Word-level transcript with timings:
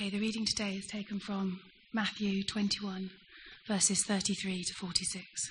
Okay, 0.00 0.08
the 0.08 0.18
reading 0.18 0.46
today 0.46 0.76
is 0.76 0.86
taken 0.86 1.20
from 1.20 1.60
Matthew 1.92 2.42
21, 2.42 3.10
verses 3.66 4.02
33 4.02 4.64
to 4.64 4.72
46. 4.72 5.50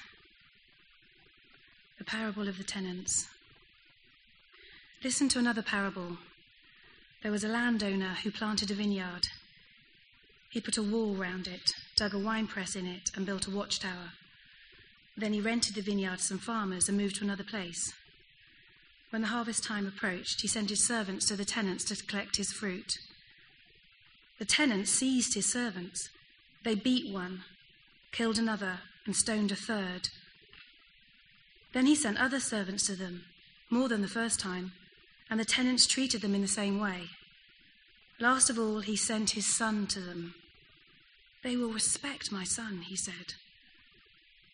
The 1.99 2.03
parable 2.03 2.47
of 2.47 2.57
the 2.57 2.63
tenants. 2.63 3.27
Listen 5.03 5.29
to 5.29 5.37
another 5.37 5.61
parable. 5.61 6.17
There 7.21 7.31
was 7.31 7.43
a 7.43 7.47
landowner 7.47 8.17
who 8.23 8.31
planted 8.31 8.71
a 8.71 8.73
vineyard. 8.73 9.27
He 10.49 10.59
put 10.59 10.77
a 10.77 10.81
wall 10.81 11.13
round 11.13 11.47
it, 11.47 11.75
dug 11.95 12.15
a 12.15 12.19
winepress 12.19 12.75
in 12.75 12.87
it, 12.87 13.11
and 13.15 13.27
built 13.27 13.45
a 13.45 13.51
watchtower. 13.51 14.13
Then 15.15 15.33
he 15.33 15.41
rented 15.41 15.75
the 15.75 15.81
vineyard 15.81 16.17
to 16.17 16.23
some 16.23 16.39
farmers 16.39 16.89
and 16.89 16.97
moved 16.97 17.17
to 17.17 17.23
another 17.23 17.43
place. 17.43 17.93
When 19.11 19.21
the 19.21 19.27
harvest 19.27 19.63
time 19.63 19.85
approached, 19.85 20.41
he 20.41 20.47
sent 20.47 20.71
his 20.71 20.87
servants 20.87 21.27
to 21.27 21.35
the 21.35 21.45
tenants 21.45 21.83
to 21.83 22.03
collect 22.03 22.37
his 22.37 22.51
fruit. 22.51 22.97
The 24.39 24.45
tenants 24.45 24.89
seized 24.89 25.33
his 25.33 25.51
servants. 25.51 26.09
They 26.63 26.73
beat 26.73 27.13
one, 27.13 27.43
killed 28.11 28.39
another, 28.39 28.79
and 29.05 29.15
stoned 29.15 29.51
a 29.51 29.55
third. 29.55 30.09
Then 31.73 31.85
he 31.85 31.95
sent 31.95 32.17
other 32.17 32.39
servants 32.39 32.87
to 32.87 32.95
them, 32.95 33.25
more 33.69 33.89
than 33.89 34.01
the 34.01 34.07
first 34.07 34.39
time, 34.39 34.71
and 35.29 35.39
the 35.39 35.45
tenants 35.45 35.85
treated 35.85 36.21
them 36.21 36.33
in 36.33 36.41
the 36.41 36.47
same 36.47 36.79
way. 36.79 37.09
Last 38.19 38.49
of 38.49 38.57
all, 38.57 38.79
he 38.79 38.95
sent 38.95 39.31
his 39.31 39.45
son 39.45 39.87
to 39.87 39.99
them. 39.99 40.33
They 41.43 41.55
will 41.55 41.71
respect 41.71 42.31
my 42.31 42.43
son, 42.43 42.81
he 42.87 42.95
said. 42.95 43.35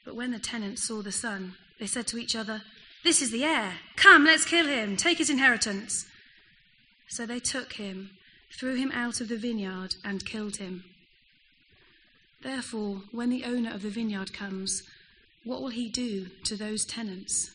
But 0.04 0.16
when 0.16 0.32
the 0.32 0.40
tenants 0.40 0.84
saw 0.84 1.02
the 1.02 1.12
son, 1.12 1.56
they 1.80 1.88
said 1.88 2.08
to 2.08 2.18
each 2.18 2.36
other, 2.36 2.62
This 3.04 3.22
is 3.22 3.32
the 3.32 3.44
heir. 3.44 3.74
Come, 3.96 4.26
let's 4.26 4.46
kill 4.46 4.68
him, 4.68 4.98
take 4.98 5.18
his 5.18 5.30
inheritance. 5.30 6.06
So 7.08 7.26
they 7.26 7.40
took 7.40 7.74
him 7.74 8.12
threw 8.52 8.76
him 8.76 8.92
out 8.92 9.22
of 9.22 9.28
the 9.28 9.38
vineyard, 9.38 9.96
and 10.04 10.26
killed 10.26 10.58
him. 10.58 10.84
Therefore, 12.42 13.02
when 13.12 13.30
the 13.30 13.44
owner 13.44 13.74
of 13.74 13.82
the 13.82 13.90
vineyard 13.90 14.34
comes, 14.34 14.84
what 15.44 15.62
will 15.62 15.70
he 15.70 15.90
do 15.90 16.28
to 16.44 16.56
those 16.56 16.86
tenants? 16.86 17.52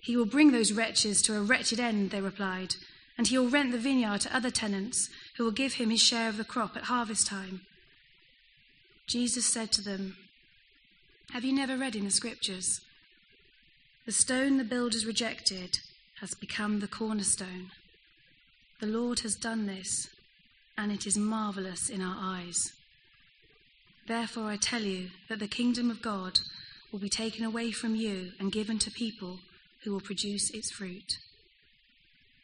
He 0.00 0.16
will 0.16 0.26
bring 0.26 0.52
those 0.52 0.72
wretches 0.72 1.22
to 1.22 1.36
a 1.36 1.42
wretched 1.42 1.80
end, 1.80 2.10
they 2.10 2.20
replied, 2.20 2.76
and 3.16 3.26
he 3.26 3.38
will 3.38 3.48
rent 3.48 3.72
the 3.72 3.78
vineyard 3.78 4.20
to 4.22 4.36
other 4.36 4.50
tenants 4.50 5.08
who 5.36 5.44
will 5.44 5.50
give 5.50 5.74
him 5.74 5.90
his 5.90 6.02
share 6.02 6.28
of 6.28 6.36
the 6.36 6.44
crop 6.44 6.76
at 6.76 6.84
harvest 6.84 7.26
time. 7.26 7.62
Jesus 9.06 9.46
said 9.46 9.72
to 9.72 9.82
them, 9.82 10.16
Have 11.32 11.44
you 11.44 11.52
never 11.52 11.76
read 11.76 11.96
in 11.96 12.04
the 12.04 12.10
scriptures? 12.10 12.80
The 14.06 14.12
stone 14.12 14.58
the 14.58 14.64
builders 14.64 15.06
rejected 15.06 15.78
has 16.20 16.34
become 16.34 16.80
the 16.80 16.88
cornerstone. 16.88 17.70
The 18.80 18.86
Lord 18.86 19.20
has 19.20 19.34
done 19.34 19.66
this, 19.66 20.08
and 20.76 20.92
it 20.92 21.06
is 21.06 21.16
marvelous 21.16 21.88
in 21.88 22.02
our 22.02 22.16
eyes. 22.18 22.72
Therefore, 24.06 24.44
I 24.44 24.56
tell 24.56 24.82
you 24.82 25.08
that 25.28 25.38
the 25.38 25.48
kingdom 25.48 25.90
of 25.90 26.02
God 26.02 26.38
will 26.92 26.98
be 26.98 27.08
taken 27.08 27.44
away 27.44 27.70
from 27.70 27.94
you 27.94 28.32
and 28.38 28.52
given 28.52 28.78
to 28.80 28.90
people 28.90 29.38
who 29.82 29.92
will 29.92 30.00
produce 30.00 30.50
its 30.50 30.70
fruit. 30.72 31.18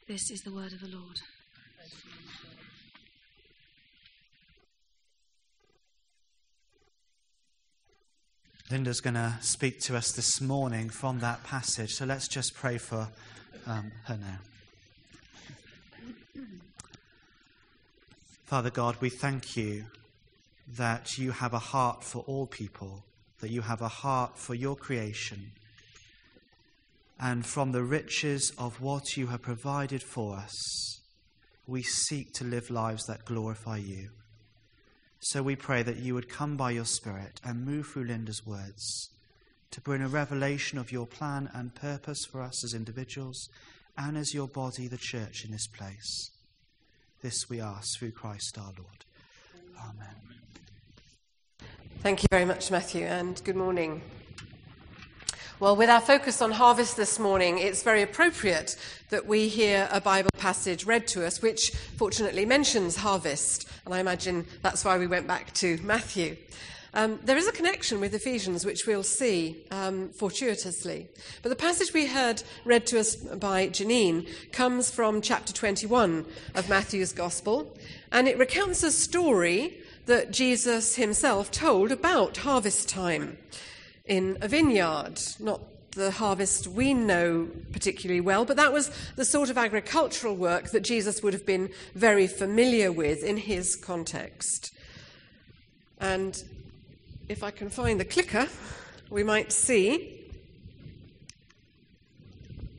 This 0.08 0.30
is 0.30 0.40
the 0.42 0.52
word 0.52 0.72
of 0.72 0.80
the 0.80 0.88
Lord. 0.88 1.20
Linda's 8.70 9.00
going 9.00 9.14
to 9.14 9.36
speak 9.40 9.80
to 9.80 9.96
us 9.96 10.12
this 10.12 10.40
morning 10.40 10.90
from 10.90 11.18
that 11.20 11.42
passage, 11.42 11.90
so 11.90 12.04
let's 12.04 12.28
just 12.28 12.54
pray 12.54 12.78
for 12.78 13.08
um, 13.66 13.90
her 14.04 14.16
now. 14.16 14.38
Father 18.50 18.70
God, 18.70 18.96
we 19.00 19.10
thank 19.10 19.56
you 19.56 19.84
that 20.76 21.16
you 21.16 21.30
have 21.30 21.54
a 21.54 21.60
heart 21.60 22.02
for 22.02 22.24
all 22.26 22.48
people, 22.48 23.04
that 23.38 23.52
you 23.52 23.60
have 23.60 23.80
a 23.80 23.86
heart 23.86 24.36
for 24.36 24.56
your 24.56 24.74
creation. 24.74 25.52
And 27.20 27.46
from 27.46 27.70
the 27.70 27.84
riches 27.84 28.52
of 28.58 28.80
what 28.80 29.16
you 29.16 29.28
have 29.28 29.40
provided 29.40 30.02
for 30.02 30.34
us, 30.34 31.00
we 31.68 31.84
seek 31.84 32.32
to 32.32 32.44
live 32.44 32.70
lives 32.70 33.04
that 33.06 33.24
glorify 33.24 33.76
you. 33.76 34.08
So 35.20 35.44
we 35.44 35.54
pray 35.54 35.84
that 35.84 35.98
you 35.98 36.14
would 36.14 36.28
come 36.28 36.56
by 36.56 36.72
your 36.72 36.86
Spirit 36.86 37.40
and 37.44 37.64
move 37.64 37.86
through 37.86 38.06
Linda's 38.06 38.44
words 38.44 39.10
to 39.70 39.80
bring 39.80 40.02
a 40.02 40.08
revelation 40.08 40.76
of 40.76 40.90
your 40.90 41.06
plan 41.06 41.48
and 41.54 41.72
purpose 41.72 42.24
for 42.24 42.42
us 42.42 42.64
as 42.64 42.74
individuals 42.74 43.48
and 43.96 44.18
as 44.18 44.34
your 44.34 44.48
body, 44.48 44.88
the 44.88 44.98
church, 44.98 45.44
in 45.44 45.52
this 45.52 45.68
place. 45.68 46.32
This 47.22 47.50
we 47.50 47.60
ask 47.60 47.98
through 47.98 48.12
Christ 48.12 48.56
our 48.56 48.72
Lord. 48.78 49.04
Amen. 49.78 50.06
Thank 51.98 52.22
you 52.22 52.28
very 52.30 52.46
much, 52.46 52.70
Matthew, 52.70 53.04
and 53.04 53.38
good 53.44 53.56
morning. 53.56 54.00
Well, 55.58 55.76
with 55.76 55.90
our 55.90 56.00
focus 56.00 56.40
on 56.40 56.52
harvest 56.52 56.96
this 56.96 57.18
morning, 57.18 57.58
it's 57.58 57.82
very 57.82 58.00
appropriate 58.00 58.74
that 59.10 59.26
we 59.26 59.48
hear 59.48 59.86
a 59.92 60.00
Bible 60.00 60.30
passage 60.38 60.86
read 60.86 61.06
to 61.08 61.26
us, 61.26 61.42
which 61.42 61.72
fortunately 61.98 62.46
mentions 62.46 62.96
harvest. 62.96 63.68
And 63.84 63.92
I 63.92 64.00
imagine 64.00 64.46
that's 64.62 64.82
why 64.82 64.96
we 64.96 65.06
went 65.06 65.26
back 65.26 65.52
to 65.54 65.78
Matthew. 65.82 66.38
Um, 66.92 67.20
there 67.24 67.36
is 67.36 67.46
a 67.46 67.52
connection 67.52 68.00
with 68.00 68.14
Ephesians, 68.14 68.66
which 68.66 68.86
we'll 68.86 69.02
see 69.02 69.64
um, 69.70 70.08
fortuitously. 70.08 71.08
But 71.42 71.50
the 71.50 71.56
passage 71.56 71.92
we 71.92 72.06
heard 72.06 72.42
read 72.64 72.86
to 72.86 72.98
us 72.98 73.14
by 73.14 73.68
Janine 73.68 74.28
comes 74.52 74.90
from 74.90 75.20
chapter 75.20 75.52
21 75.52 76.26
of 76.54 76.68
Matthew's 76.68 77.12
Gospel, 77.12 77.76
and 78.10 78.26
it 78.26 78.38
recounts 78.38 78.82
a 78.82 78.90
story 78.90 79.78
that 80.06 80.32
Jesus 80.32 80.96
himself 80.96 81.50
told 81.50 81.92
about 81.92 82.38
harvest 82.38 82.88
time 82.88 83.38
in 84.04 84.36
a 84.40 84.48
vineyard, 84.48 85.20
not 85.38 85.60
the 85.92 86.10
harvest 86.10 86.66
we 86.66 86.94
know 86.94 87.48
particularly 87.72 88.20
well, 88.20 88.44
but 88.44 88.56
that 88.56 88.72
was 88.72 88.90
the 89.16 89.24
sort 89.24 89.50
of 89.50 89.58
agricultural 89.58 90.34
work 90.34 90.70
that 90.70 90.80
Jesus 90.80 91.22
would 91.22 91.32
have 91.32 91.46
been 91.46 91.70
very 91.94 92.26
familiar 92.26 92.90
with 92.90 93.22
in 93.22 93.36
his 93.36 93.76
context. 93.76 94.72
And 96.00 96.42
if 97.30 97.44
I 97.44 97.52
can 97.52 97.70
find 97.70 98.00
the 98.00 98.04
clicker, 98.04 98.48
we 99.08 99.22
might 99.22 99.52
see 99.52 100.28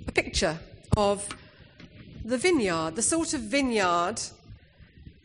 a 0.05 0.11
picture 0.11 0.59
of 0.97 1.25
the 2.25 2.37
vineyard, 2.37 2.97
the 2.97 3.01
sort 3.01 3.33
of 3.33 3.39
vineyard 3.39 4.19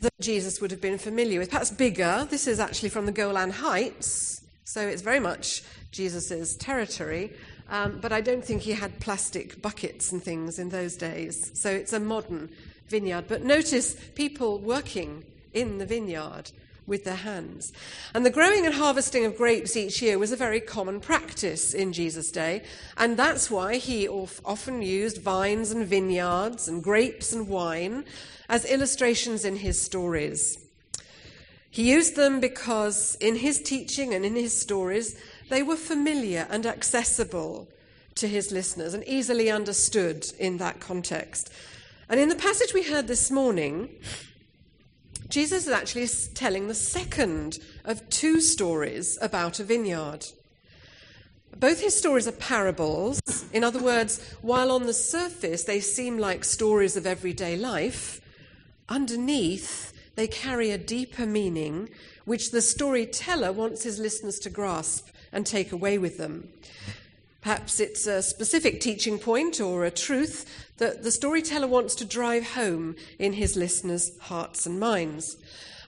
that 0.01 0.13
Jesus 0.21 0.61
would 0.61 0.71
have 0.71 0.81
been 0.81 0.97
familiar 0.97 1.41
with, 1.41 1.51
perhaps 1.51 1.73
bigger. 1.73 2.25
This 2.31 2.47
is 2.47 2.61
actually 2.61 2.91
from 2.91 3.07
the 3.07 3.11
Golan 3.11 3.51
Heights, 3.51 4.45
so 4.63 4.87
it's 4.87 5.03
very 5.03 5.19
much 5.19 5.65
Jesus' 5.91 6.55
territory. 6.57 7.33
Um, 7.69 7.99
but 8.01 8.13
I 8.13 8.21
don't 8.21 8.45
think 8.45 8.63
he 8.63 8.73
had 8.73 9.01
plastic 9.01 9.61
buckets 9.61 10.13
and 10.13 10.23
things 10.23 10.61
in 10.61 10.69
those 10.69 10.95
days. 10.95 11.51
So 11.61 11.69
it's 11.69 11.93
a 11.93 11.99
modern 11.99 12.49
vineyard. 12.87 13.25
But 13.27 13.43
notice 13.43 13.97
people 14.15 14.61
working 14.61 15.25
in 15.53 15.79
the 15.79 15.87
vineyard 15.87 16.53
with 16.87 17.05
their 17.05 17.17
hands. 17.17 17.73
And 18.15 18.25
the 18.25 18.31
growing 18.31 18.65
and 18.65 18.75
harvesting 18.75 19.25
of 19.25 19.37
grapes 19.37 19.77
each 19.77 20.01
year 20.01 20.19
was 20.19 20.33
a 20.33 20.37
very 20.37 20.61
common 20.61 21.01
practice 21.01 21.75
in 21.75 21.93
Jesus' 21.93 22.31
day, 22.31 22.63
and 22.97 23.17
that's 23.17 23.51
why 23.51 23.77
he 23.77 24.09
often 24.09 24.83
used 24.83 25.19
vines 25.19 25.71
and 25.71 25.87
vineyards 25.87 26.69
and 26.69 26.83
grapes 26.83 27.33
and 27.33 27.49
wine 27.49 28.05
as 28.49 28.65
illustrations 28.65 29.45
in 29.45 29.57
his 29.57 29.81
stories. 29.83 30.59
He 31.71 31.91
used 31.91 32.17
them 32.17 32.41
because 32.41 33.17
in 33.21 33.37
his 33.37 33.61
teaching 33.61 34.15
and 34.15 34.25
in 34.25 34.35
his 34.35 34.59
stories, 34.59 35.21
they 35.51 35.63
were 35.63 35.77
familiar 35.77 36.47
and 36.49 36.65
accessible 36.65 37.69
to 38.15 38.27
his 38.27 38.51
listeners 38.51 38.95
and 38.95 39.05
easily 39.07 39.51
understood 39.51 40.27
in 40.39 40.57
that 40.57 40.81
context. 40.81 41.53
And 42.09 42.19
in 42.19 42.31
the 42.31 42.35
passage 42.35 42.73
we 42.73 42.83
heard 42.83 43.09
this 43.09 43.31
morning, 43.31 43.91
Jesus 45.29 45.67
is 45.67 45.73
actually 45.73 46.09
telling 46.35 46.69
the 46.69 46.75
second 46.75 47.59
of 47.85 48.09
two 48.11 48.41
stories 48.41 49.19
about 49.21 49.59
a 49.59 49.65
vineyard. 49.65 50.27
Both 51.57 51.81
his 51.81 51.97
stories 51.97 52.29
are 52.29 52.33
parables. 52.33 53.21
In 53.53 53.65
other 53.65 53.83
words, 53.83 54.23
while 54.43 54.71
on 54.71 54.85
the 54.85 54.93
surface 54.93 55.65
they 55.65 55.81
seem 55.81 56.19
like 56.19 56.45
stories 56.45 56.97
of 56.97 57.07
everyday 57.07 57.57
life, 57.57 58.21
underneath 58.89 59.93
they 60.15 60.29
carry 60.29 60.71
a 60.71 60.79
deeper 60.79 61.27
meaning 61.27 61.89
which 62.25 62.51
the 62.51 62.63
storyteller 62.63 63.53
wants 63.53 63.83
his 63.83 63.99
listeners 63.99 64.39
to 64.41 64.51
grasp 64.51 65.09
and 65.33 65.47
take 65.47 65.73
away 65.73 65.99
with 65.99 66.19
them. 66.19 66.49
Perhaps 67.47 67.79
it's 67.79 68.09
a 68.09 68.25
specific 68.25 68.81
teaching 68.81 69.21
point 69.21 69.61
or 69.61 69.85
a 69.85 69.91
truth 69.93 70.67
that 70.79 71.05
the 71.05 71.13
storyteller 71.13 71.69
wants 71.69 71.95
to 71.95 72.05
drive 72.05 72.45
home 72.45 72.97
in 73.21 73.35
his 73.35 73.55
listeners' 73.55 74.19
hearts 74.19 74.67
and 74.67 74.81
minds. 74.81 75.37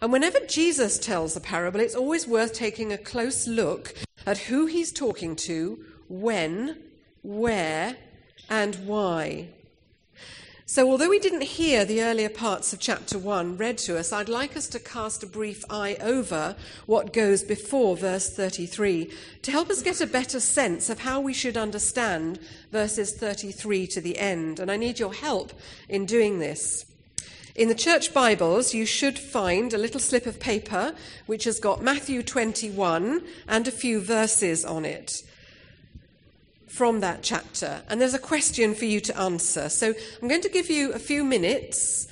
And 0.00 0.12
whenever 0.12 0.38
Jesus 0.46 1.00
tells 1.00 1.34
a 1.34 1.40
parable, 1.40 1.80
it's 1.80 1.96
always 1.96 2.28
worth 2.28 2.52
taking 2.52 2.92
a 2.92 2.96
close 2.96 3.48
look 3.48 3.96
at 4.24 4.38
who 4.38 4.66
he's 4.66 4.92
talking 4.92 5.34
to, 5.34 5.84
when, 6.06 6.76
where, 7.22 7.96
and 8.48 8.76
why. 8.86 9.48
So, 10.70 10.90
although 10.90 11.08
we 11.08 11.18
didn't 11.18 11.44
hear 11.44 11.86
the 11.86 12.02
earlier 12.02 12.28
parts 12.28 12.74
of 12.74 12.78
chapter 12.78 13.18
1 13.18 13.56
read 13.56 13.78
to 13.78 13.98
us, 13.98 14.12
I'd 14.12 14.28
like 14.28 14.54
us 14.54 14.68
to 14.68 14.78
cast 14.78 15.22
a 15.22 15.26
brief 15.26 15.64
eye 15.70 15.96
over 15.98 16.56
what 16.84 17.14
goes 17.14 17.42
before 17.42 17.96
verse 17.96 18.28
33 18.28 19.10
to 19.40 19.50
help 19.50 19.70
us 19.70 19.80
get 19.80 20.02
a 20.02 20.06
better 20.06 20.38
sense 20.38 20.90
of 20.90 20.98
how 20.98 21.22
we 21.22 21.32
should 21.32 21.56
understand 21.56 22.38
verses 22.70 23.14
33 23.14 23.86
to 23.86 24.02
the 24.02 24.18
end. 24.18 24.60
And 24.60 24.70
I 24.70 24.76
need 24.76 24.98
your 24.98 25.14
help 25.14 25.54
in 25.88 26.04
doing 26.04 26.38
this. 26.38 26.84
In 27.54 27.68
the 27.68 27.74
church 27.74 28.12
Bibles, 28.12 28.74
you 28.74 28.84
should 28.84 29.18
find 29.18 29.72
a 29.72 29.78
little 29.78 30.00
slip 30.00 30.26
of 30.26 30.38
paper 30.38 30.94
which 31.24 31.44
has 31.44 31.58
got 31.58 31.82
Matthew 31.82 32.22
21 32.22 33.22
and 33.48 33.66
a 33.66 33.70
few 33.70 34.02
verses 34.02 34.66
on 34.66 34.84
it 34.84 35.22
from 36.68 37.00
that 37.00 37.22
chapter. 37.22 37.82
And 37.88 38.00
there's 38.00 38.14
a 38.14 38.18
question 38.18 38.74
for 38.74 38.84
you 38.84 39.00
to 39.00 39.18
answer. 39.18 39.68
So 39.68 39.94
I'm 40.22 40.28
going 40.28 40.42
to 40.42 40.48
give 40.48 40.70
you 40.70 40.92
a 40.92 40.98
few 40.98 41.24
minutes 41.24 42.06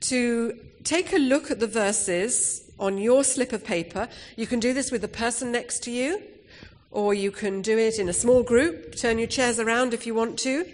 to 0.00 0.58
take 0.84 1.12
a 1.12 1.18
look 1.18 1.50
at 1.50 1.60
the 1.60 1.66
verses 1.66 2.70
on 2.78 2.98
your 2.98 3.24
slip 3.24 3.52
of 3.52 3.64
paper. 3.64 4.08
You 4.36 4.46
can 4.46 4.60
do 4.60 4.72
this 4.72 4.90
with 4.90 5.02
the 5.02 5.08
person 5.08 5.52
next 5.52 5.82
to 5.84 5.90
you, 5.90 6.22
or 6.90 7.12
you 7.12 7.30
can 7.30 7.60
do 7.62 7.76
it 7.78 7.98
in 7.98 8.08
a 8.08 8.12
small 8.12 8.42
group. 8.42 8.96
Turn 8.96 9.18
your 9.18 9.28
chairs 9.28 9.58
around 9.58 9.92
if 9.92 10.06
you 10.06 10.14
want 10.14 10.38
to. 10.40 10.66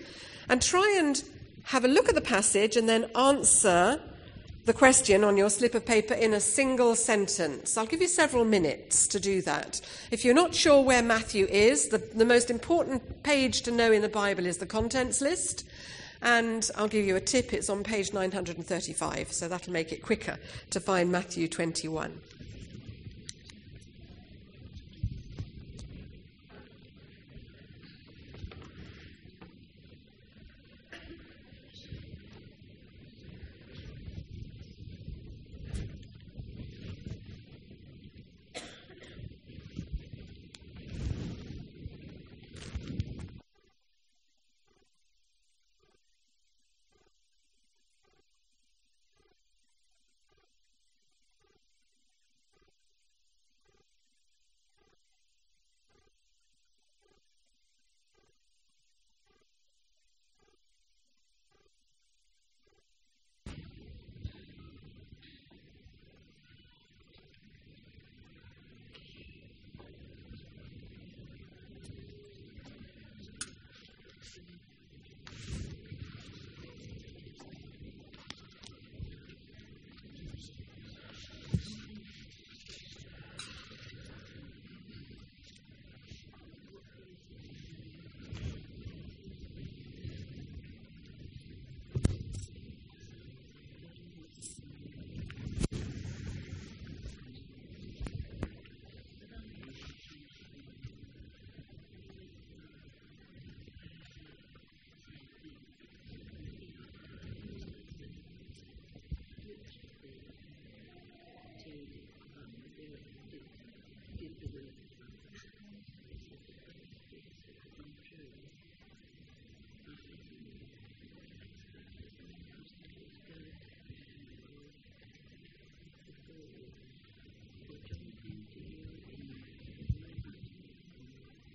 And 0.48 0.60
try 0.60 0.94
and 0.98 1.22
have 1.64 1.84
a 1.84 1.88
look 1.88 2.08
at 2.08 2.14
the 2.14 2.20
passage 2.20 2.76
and 2.76 2.88
then 2.88 3.10
answer 3.16 4.00
the 4.64 4.72
question 4.72 5.24
on 5.24 5.36
your 5.36 5.50
slip 5.50 5.74
of 5.74 5.84
paper 5.84 6.14
in 6.14 6.32
a 6.32 6.40
single 6.40 6.94
sentence. 6.94 7.76
I'll 7.76 7.86
give 7.86 8.00
you 8.00 8.08
several 8.08 8.44
minutes 8.44 9.06
to 9.08 9.20
do 9.20 9.42
that. 9.42 9.80
If 10.10 10.24
you're 10.24 10.34
not 10.34 10.54
sure 10.54 10.82
where 10.82 11.02
Matthew 11.02 11.46
is, 11.46 11.88
the, 11.88 11.98
the 11.98 12.24
most 12.24 12.50
important 12.50 13.22
page 13.22 13.62
to 13.62 13.70
know 13.70 13.92
in 13.92 14.00
the 14.00 14.08
Bible 14.08 14.46
is 14.46 14.58
the 14.58 14.66
contents 14.66 15.20
list. 15.20 15.66
And 16.22 16.70
I'll 16.76 16.88
give 16.88 17.04
you 17.04 17.16
a 17.16 17.20
tip 17.20 17.52
it's 17.52 17.68
on 17.68 17.84
page 17.84 18.14
935, 18.14 19.30
so 19.30 19.46
that'll 19.46 19.72
make 19.72 19.92
it 19.92 20.00
quicker 20.00 20.38
to 20.70 20.80
find 20.80 21.12
Matthew 21.12 21.48
21. 21.48 22.18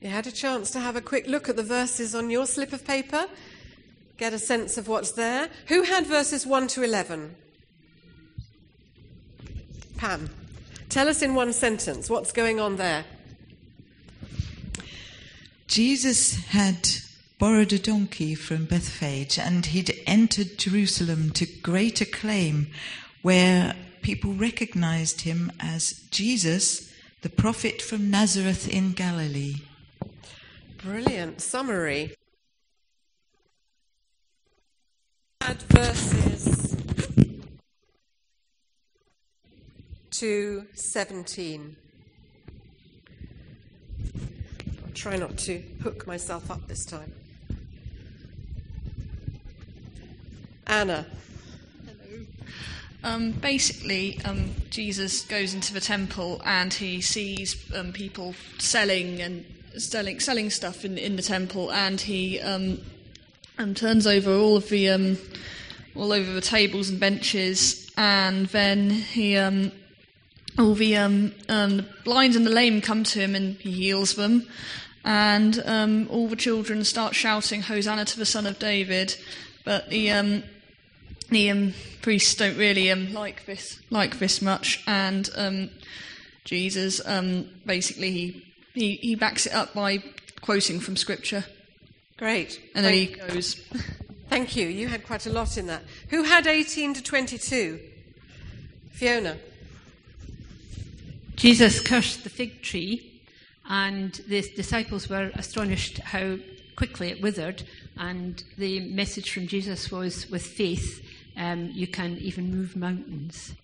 You 0.09 0.15
had 0.15 0.25
a 0.25 0.31
chance 0.31 0.71
to 0.71 0.79
have 0.79 0.95
a 0.95 1.01
quick 1.01 1.27
look 1.27 1.49
at 1.49 1.55
the 1.55 1.61
verses 1.61 2.15
on 2.15 2.31
your 2.31 2.47
slip 2.47 2.73
of 2.73 2.83
paper, 2.83 3.27
get 4.17 4.33
a 4.33 4.39
sense 4.39 4.75
of 4.75 4.87
what's 4.87 5.11
there. 5.11 5.49
Who 5.67 5.83
had 5.83 6.07
verses 6.07 6.47
1 6.47 6.65
to 6.69 6.81
11? 6.81 7.35
Pam. 9.97 10.31
Tell 10.89 11.07
us 11.07 11.21
in 11.21 11.35
one 11.35 11.53
sentence 11.53 12.09
what's 12.09 12.31
going 12.31 12.59
on 12.59 12.77
there. 12.77 13.05
Jesus 15.67 16.43
had 16.47 16.89
borrowed 17.37 17.71
a 17.71 17.77
donkey 17.77 18.33
from 18.33 18.65
Bethphage 18.65 19.37
and 19.37 19.67
he'd 19.67 19.95
entered 20.07 20.57
Jerusalem 20.57 21.29
to 21.33 21.45
great 21.45 22.01
acclaim 22.01 22.71
where 23.21 23.75
people 24.01 24.33
recognized 24.33 25.21
him 25.21 25.51
as 25.59 26.01
Jesus, 26.09 26.91
the 27.21 27.29
prophet 27.29 27.79
from 27.79 28.09
Nazareth 28.09 28.67
in 28.67 28.93
Galilee. 28.93 29.57
Brilliant 30.83 31.41
summary. 31.41 32.15
Add 35.41 35.61
verses 35.63 36.77
to 40.11 40.65
17. 40.73 41.75
I'll 44.85 44.93
try 44.93 45.17
not 45.17 45.37
to 45.39 45.61
hook 45.83 46.07
myself 46.07 46.49
up 46.49 46.65
this 46.69 46.85
time. 46.85 47.11
Anna. 50.65 51.05
Um, 53.03 53.31
basically, 53.31 54.21
um, 54.23 54.51
Jesus 54.69 55.23
goes 55.23 55.53
into 55.53 55.73
the 55.73 55.81
temple 55.81 56.41
and 56.45 56.73
he 56.73 57.01
sees 57.01 57.69
um, 57.73 57.91
people 57.91 58.33
selling 58.59 59.21
and 59.21 59.45
selling 59.77 60.19
selling 60.19 60.49
stuff 60.49 60.85
in 60.85 60.97
in 60.97 61.15
the 61.15 61.21
temple, 61.21 61.71
and 61.71 62.01
he 62.01 62.39
um, 62.39 62.79
um, 63.57 63.73
turns 63.73 64.07
over 64.07 64.33
all 64.33 64.57
of 64.57 64.69
the 64.69 64.89
um, 64.89 65.17
all 65.95 66.13
over 66.13 66.31
the 66.31 66.41
tables 66.41 66.89
and 66.89 66.99
benches, 66.99 67.89
and 67.97 68.47
then 68.47 68.89
he 68.89 69.37
um, 69.37 69.71
all 70.57 70.73
the, 70.73 70.97
um, 70.97 71.33
um, 71.47 71.77
the 71.77 71.85
blind 72.03 72.35
and 72.35 72.45
the 72.45 72.51
lame 72.51 72.81
come 72.81 73.03
to 73.03 73.19
him, 73.19 73.35
and 73.35 73.55
he 73.57 73.71
heals 73.71 74.15
them, 74.15 74.47
and 75.05 75.61
um, 75.65 76.07
all 76.09 76.27
the 76.27 76.35
children 76.35 76.83
start 76.83 77.15
shouting 77.15 77.61
"Hosanna 77.61 78.05
to 78.05 78.17
the 78.17 78.25
Son 78.25 78.47
of 78.47 78.59
David," 78.59 79.15
but 79.65 79.89
the 79.89 80.11
um, 80.11 80.43
the 81.29 81.73
priests 82.01 82.35
don't 82.35 82.57
really 82.57 82.93
like 82.93 83.45
this 83.45 83.79
like 83.89 84.19
this 84.19 84.41
much, 84.41 84.83
and 84.87 85.29
um, 85.35 85.69
Jesus 86.43 87.05
um, 87.05 87.49
basically 87.65 88.11
he 88.11 88.48
he, 88.79 88.95
he 88.95 89.15
backs 89.15 89.45
it 89.45 89.53
up 89.53 89.73
by 89.73 90.03
quoting 90.41 90.79
from 90.79 90.95
scripture. 90.95 91.45
Great. 92.17 92.61
And 92.75 92.85
then 92.85 92.93
Thank- 92.93 93.09
he 93.09 93.33
goes, 93.33 93.53
Thank 94.29 94.55
you. 94.55 94.67
You 94.67 94.87
had 94.87 95.05
quite 95.05 95.25
a 95.25 95.31
lot 95.31 95.57
in 95.57 95.65
that. 95.67 95.81
Who 96.09 96.23
had 96.23 96.45
18 96.45 96.93
to 96.93 97.03
22? 97.03 97.79
Fiona. 98.91 99.37
Jesus 101.35 101.79
cursed 101.79 102.23
the 102.23 102.29
fig 102.29 102.61
tree, 102.61 103.23
and 103.67 104.13
the 104.27 104.41
disciples 104.41 105.09
were 105.09 105.31
astonished 105.33 105.97
how 105.99 106.37
quickly 106.75 107.09
it 107.09 107.21
withered. 107.21 107.63
And 107.97 108.43
the 108.57 108.81
message 108.81 109.31
from 109.31 109.47
Jesus 109.47 109.89
was 109.89 110.29
with 110.29 110.45
faith, 110.45 111.03
um, 111.35 111.71
you 111.73 111.87
can 111.87 112.17
even 112.17 112.51
move 112.51 112.75
mountains. 112.75 113.55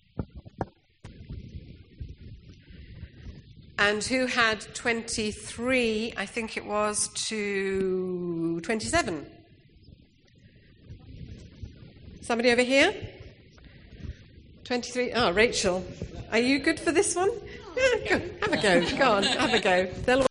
And 3.78 4.02
who 4.02 4.26
had 4.26 4.62
23, 4.74 6.14
I 6.16 6.26
think 6.26 6.56
it 6.56 6.64
was, 6.64 7.08
to 7.28 8.60
27? 8.62 9.26
Somebody 12.22 12.50
over 12.50 12.62
here? 12.62 12.94
23. 14.64 15.12
Oh, 15.12 15.30
Rachel. 15.32 15.84
Are 16.32 16.38
you 16.38 16.58
good 16.58 16.80
for 16.80 16.92
this 16.92 17.14
one? 17.14 17.30
Yeah, 17.76 18.18
go. 18.18 18.24
Have 18.40 18.52
a 18.54 18.62
go. 18.62 18.96
Go 18.96 19.12
on, 19.12 19.22
have 19.22 19.52
a 19.52 19.60
go. 19.60 19.84
They'll 20.06 20.25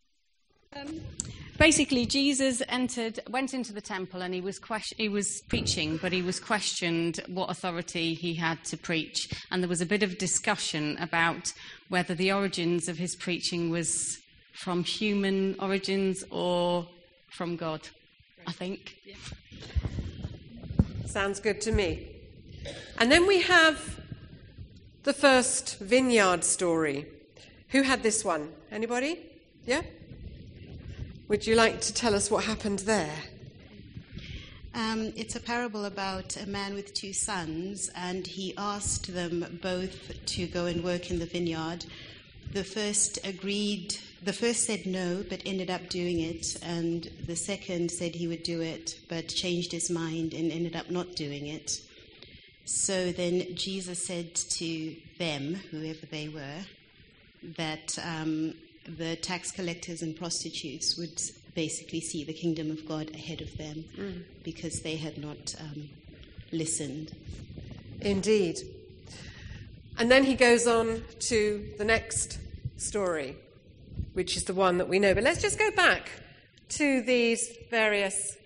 Basically, 1.66 2.06
Jesus 2.06 2.62
entered, 2.68 3.18
went 3.28 3.52
into 3.52 3.72
the 3.72 3.80
temple, 3.80 4.22
and 4.22 4.32
he 4.32 4.40
was 4.40 4.56
ques- 4.56 4.92
he 4.96 5.08
was 5.08 5.42
preaching, 5.48 5.96
but 6.00 6.12
he 6.12 6.22
was 6.22 6.38
questioned 6.38 7.18
what 7.26 7.50
authority 7.50 8.14
he 8.14 8.34
had 8.34 8.62
to 8.66 8.76
preach, 8.76 9.28
and 9.50 9.64
there 9.64 9.68
was 9.68 9.80
a 9.80 9.86
bit 9.86 10.04
of 10.04 10.16
discussion 10.16 10.96
about 11.00 11.52
whether 11.88 12.14
the 12.14 12.30
origins 12.30 12.88
of 12.88 12.98
his 12.98 13.16
preaching 13.16 13.68
was 13.68 14.16
from 14.52 14.84
human 14.84 15.56
origins 15.58 16.22
or 16.30 16.86
from 17.30 17.56
God. 17.56 17.80
I 18.46 18.52
think. 18.52 18.94
Sounds 21.04 21.40
good 21.40 21.60
to 21.62 21.72
me. 21.72 22.06
And 22.98 23.10
then 23.10 23.26
we 23.26 23.42
have 23.42 23.98
the 25.02 25.12
first 25.12 25.80
vineyard 25.80 26.44
story. 26.44 27.06
Who 27.70 27.82
had 27.82 28.04
this 28.04 28.24
one? 28.24 28.52
Anybody? 28.70 29.18
Yeah? 29.64 29.82
Would 31.28 31.44
you 31.44 31.56
like 31.56 31.80
to 31.80 31.92
tell 31.92 32.14
us 32.14 32.30
what 32.30 32.44
happened 32.44 32.78
there? 32.80 33.16
Um, 34.76 35.12
it's 35.16 35.34
a 35.34 35.40
parable 35.40 35.86
about 35.86 36.36
a 36.36 36.46
man 36.46 36.72
with 36.74 36.94
two 36.94 37.12
sons, 37.12 37.90
and 37.96 38.24
he 38.24 38.54
asked 38.56 39.12
them 39.12 39.58
both 39.60 40.24
to 40.24 40.46
go 40.46 40.66
and 40.66 40.84
work 40.84 41.10
in 41.10 41.18
the 41.18 41.26
vineyard. 41.26 41.84
The 42.52 42.62
first 42.62 43.18
agreed, 43.26 43.96
the 44.22 44.32
first 44.32 44.66
said 44.66 44.86
no, 44.86 45.24
but 45.28 45.42
ended 45.44 45.68
up 45.68 45.88
doing 45.88 46.20
it, 46.20 46.58
and 46.62 47.10
the 47.26 47.34
second 47.34 47.90
said 47.90 48.14
he 48.14 48.28
would 48.28 48.44
do 48.44 48.60
it, 48.60 48.96
but 49.08 49.26
changed 49.26 49.72
his 49.72 49.90
mind 49.90 50.32
and 50.32 50.52
ended 50.52 50.76
up 50.76 50.92
not 50.92 51.16
doing 51.16 51.48
it. 51.48 51.80
So 52.66 53.10
then 53.10 53.56
Jesus 53.56 54.06
said 54.06 54.32
to 54.36 54.94
them, 55.18 55.56
whoever 55.72 56.06
they 56.06 56.28
were, 56.28 56.60
that 57.56 57.98
um, 58.04 58.54
the 58.86 59.16
tax 59.16 59.50
collectors 59.50 60.02
and 60.02 60.16
prostitutes 60.16 60.96
would 60.96 61.20
basically 61.54 62.00
see 62.00 62.24
the 62.24 62.32
kingdom 62.32 62.70
of 62.70 62.86
God 62.86 63.10
ahead 63.14 63.40
of 63.40 63.56
them 63.56 64.24
because 64.44 64.80
they 64.80 64.96
had 64.96 65.18
not 65.18 65.54
um, 65.60 65.88
listened. 66.52 67.14
Indeed. 68.00 68.58
And 69.98 70.10
then 70.10 70.24
he 70.24 70.34
goes 70.34 70.66
on 70.66 71.02
to 71.20 71.70
the 71.78 71.84
next 71.84 72.38
story, 72.76 73.36
which 74.12 74.36
is 74.36 74.44
the 74.44 74.54
one 74.54 74.78
that 74.78 74.88
we 74.88 74.98
know. 74.98 75.14
But 75.14 75.24
let's 75.24 75.40
just 75.40 75.58
go 75.58 75.70
back 75.70 76.10
to 76.70 77.00
these 77.02 77.48
various 77.70 78.36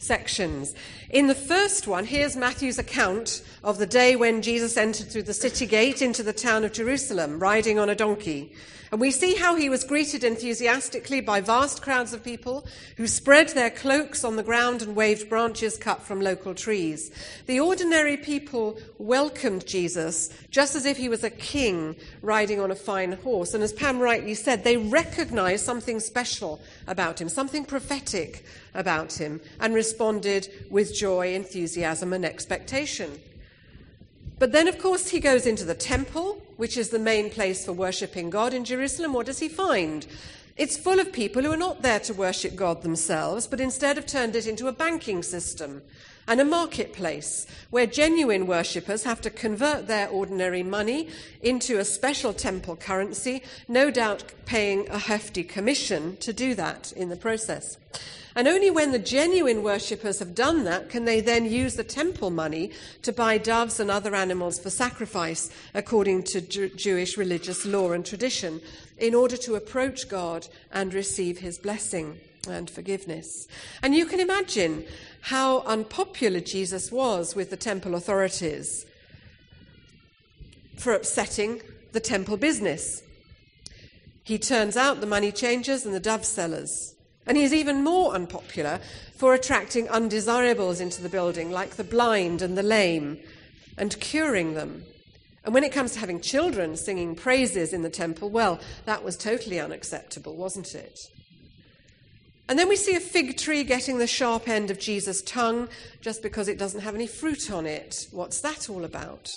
sections. 0.00 0.74
In 1.10 1.28
the 1.28 1.34
first 1.34 1.86
one, 1.86 2.06
here's 2.06 2.36
Matthew's 2.36 2.78
account 2.78 3.42
of 3.62 3.78
the 3.78 3.86
day 3.86 4.16
when 4.16 4.42
Jesus 4.42 4.76
entered 4.76 5.08
through 5.10 5.24
the 5.24 5.34
city 5.34 5.66
gate 5.66 6.02
into 6.02 6.22
the 6.22 6.32
town 6.32 6.64
of 6.64 6.72
Jerusalem, 6.72 7.38
riding 7.38 7.78
on 7.78 7.90
a 7.90 7.94
donkey. 7.94 8.52
And 8.92 9.00
we 9.00 9.12
see 9.12 9.36
how 9.36 9.54
he 9.54 9.68
was 9.68 9.84
greeted 9.84 10.24
enthusiastically 10.24 11.20
by 11.20 11.40
vast 11.40 11.80
crowds 11.80 12.12
of 12.12 12.24
people 12.24 12.66
who 12.96 13.06
spread 13.06 13.50
their 13.50 13.70
cloaks 13.70 14.24
on 14.24 14.34
the 14.34 14.42
ground 14.42 14.82
and 14.82 14.96
waved 14.96 15.28
branches 15.28 15.76
cut 15.76 16.02
from 16.02 16.20
local 16.20 16.54
trees. 16.54 17.12
The 17.46 17.60
ordinary 17.60 18.16
people 18.16 18.80
welcomed 18.98 19.64
Jesus 19.64 20.30
just 20.50 20.74
as 20.74 20.86
if 20.86 20.96
he 20.96 21.08
was 21.08 21.22
a 21.22 21.30
king 21.30 21.94
riding 22.20 22.58
on 22.58 22.72
a 22.72 22.76
fine 22.76 23.12
horse. 23.12 23.54
And 23.54 23.62
as 23.62 23.72
Pam 23.72 24.00
rightly 24.00 24.34
said, 24.34 24.64
they 24.64 24.76
recognized 24.76 25.64
something 25.64 26.00
special 26.00 26.60
about 26.90 27.20
him, 27.20 27.28
something 27.30 27.64
prophetic 27.64 28.44
about 28.74 29.14
him, 29.14 29.40
and 29.60 29.72
responded 29.72 30.48
with 30.68 30.94
joy, 30.94 31.34
enthusiasm, 31.34 32.12
and 32.12 32.24
expectation. 32.24 33.18
But 34.38 34.52
then, 34.52 34.68
of 34.68 34.78
course, 34.78 35.08
he 35.08 35.20
goes 35.20 35.46
into 35.46 35.64
the 35.64 35.74
temple, 35.74 36.42
which 36.56 36.76
is 36.76 36.90
the 36.90 36.98
main 36.98 37.30
place 37.30 37.64
for 37.64 37.72
worshipping 37.72 38.28
God 38.28 38.52
in 38.52 38.64
Jerusalem. 38.64 39.12
What 39.12 39.26
does 39.26 39.38
he 39.38 39.48
find? 39.48 40.06
It's 40.56 40.76
full 40.76 40.98
of 40.98 41.12
people 41.12 41.42
who 41.42 41.52
are 41.52 41.56
not 41.56 41.82
there 41.82 42.00
to 42.00 42.12
worship 42.12 42.56
God 42.56 42.82
themselves, 42.82 43.46
but 43.46 43.60
instead 43.60 43.96
have 43.96 44.06
turned 44.06 44.34
it 44.34 44.46
into 44.46 44.66
a 44.66 44.72
banking 44.72 45.22
system 45.22 45.82
and 46.30 46.40
a 46.40 46.44
marketplace 46.44 47.44
where 47.70 47.86
genuine 47.86 48.46
worshippers 48.46 49.02
have 49.02 49.20
to 49.20 49.28
convert 49.28 49.88
their 49.88 50.08
ordinary 50.08 50.62
money 50.62 51.08
into 51.42 51.80
a 51.80 51.84
special 51.84 52.32
temple 52.32 52.76
currency, 52.76 53.42
no 53.66 53.90
doubt 53.90 54.22
paying 54.46 54.88
a 54.90 54.98
hefty 54.98 55.42
commission 55.42 56.16
to 56.18 56.32
do 56.32 56.54
that 56.54 56.92
in 56.92 57.08
the 57.08 57.16
process. 57.16 57.78
And 58.36 58.46
only 58.46 58.70
when 58.70 58.92
the 58.92 58.98
genuine 59.00 59.64
worshippers 59.64 60.20
have 60.20 60.36
done 60.36 60.62
that 60.64 60.88
can 60.88 61.04
they 61.04 61.20
then 61.20 61.46
use 61.46 61.74
the 61.74 61.82
temple 61.82 62.30
money 62.30 62.70
to 63.02 63.12
buy 63.12 63.36
doves 63.36 63.80
and 63.80 63.90
other 63.90 64.14
animals 64.14 64.60
for 64.60 64.70
sacrifice, 64.70 65.50
according 65.74 66.22
to 66.24 66.40
Jew- 66.40 66.68
Jewish 66.68 67.18
religious 67.18 67.66
law 67.66 67.90
and 67.90 68.06
tradition, 68.06 68.60
in 68.98 69.16
order 69.16 69.36
to 69.38 69.56
approach 69.56 70.08
God 70.08 70.46
and 70.70 70.94
receive 70.94 71.38
his 71.38 71.58
blessing 71.58 72.20
and 72.48 72.70
forgiveness. 72.70 73.46
And 73.82 73.94
you 73.94 74.06
can 74.06 74.20
imagine 74.20 74.84
how 75.22 75.60
unpopular 75.60 76.40
Jesus 76.40 76.90
was 76.90 77.34
with 77.34 77.50
the 77.50 77.56
temple 77.56 77.94
authorities 77.94 78.86
for 80.78 80.94
upsetting 80.94 81.60
the 81.92 82.00
temple 82.00 82.36
business. 82.36 83.02
He 84.22 84.38
turns 84.38 84.76
out 84.76 85.00
the 85.00 85.06
money 85.06 85.32
changers 85.32 85.84
and 85.84 85.94
the 85.94 86.00
dove 86.00 86.24
sellers. 86.24 86.94
And 87.26 87.36
he 87.36 87.44
is 87.44 87.52
even 87.52 87.84
more 87.84 88.14
unpopular 88.14 88.80
for 89.16 89.34
attracting 89.34 89.88
undesirables 89.88 90.80
into 90.80 91.02
the 91.02 91.08
building, 91.08 91.50
like 91.50 91.76
the 91.76 91.84
blind 91.84 92.40
and 92.40 92.56
the 92.56 92.62
lame, 92.62 93.18
and 93.76 93.98
curing 94.00 94.54
them. 94.54 94.84
And 95.44 95.54
when 95.54 95.64
it 95.64 95.72
comes 95.72 95.92
to 95.92 96.00
having 96.00 96.20
children 96.20 96.76
singing 96.76 97.14
praises 97.14 97.72
in 97.72 97.82
the 97.82 97.90
temple, 97.90 98.30
well, 98.30 98.60
that 98.84 99.04
was 99.04 99.16
totally 99.16 99.60
unacceptable, 99.60 100.36
wasn't 100.36 100.74
it? 100.74 100.98
And 102.50 102.58
then 102.58 102.68
we 102.68 102.74
see 102.74 102.96
a 102.96 103.00
fig 103.00 103.36
tree 103.36 103.62
getting 103.62 103.98
the 103.98 104.08
sharp 104.08 104.48
end 104.48 104.72
of 104.72 104.80
Jesus' 104.80 105.22
tongue 105.22 105.68
just 106.00 106.20
because 106.20 106.48
it 106.48 106.58
doesn't 106.58 106.80
have 106.80 106.96
any 106.96 107.06
fruit 107.06 107.48
on 107.48 107.64
it. 107.64 108.08
What's 108.10 108.40
that 108.40 108.68
all 108.68 108.84
about? 108.84 109.32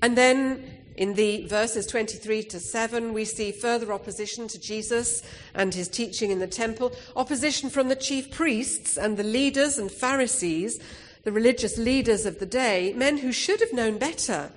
And 0.00 0.16
then 0.16 0.64
in 0.96 1.12
the 1.12 1.46
verses 1.46 1.86
23 1.86 2.44
to 2.44 2.58
7, 2.58 3.12
we 3.12 3.26
see 3.26 3.52
further 3.52 3.92
opposition 3.92 4.48
to 4.48 4.58
Jesus 4.58 5.22
and 5.52 5.74
his 5.74 5.88
teaching 5.88 6.30
in 6.30 6.38
the 6.38 6.46
temple, 6.46 6.92
opposition 7.16 7.68
from 7.68 7.88
the 7.88 7.94
chief 7.94 8.30
priests 8.30 8.96
and 8.96 9.18
the 9.18 9.22
leaders 9.22 9.76
and 9.76 9.92
Pharisees, 9.92 10.80
the 11.24 11.32
religious 11.32 11.76
leaders 11.76 12.24
of 12.24 12.38
the 12.38 12.46
day, 12.46 12.94
men 12.96 13.18
who 13.18 13.30
should 13.30 13.60
have 13.60 13.74
known 13.74 13.98
better. 13.98 14.50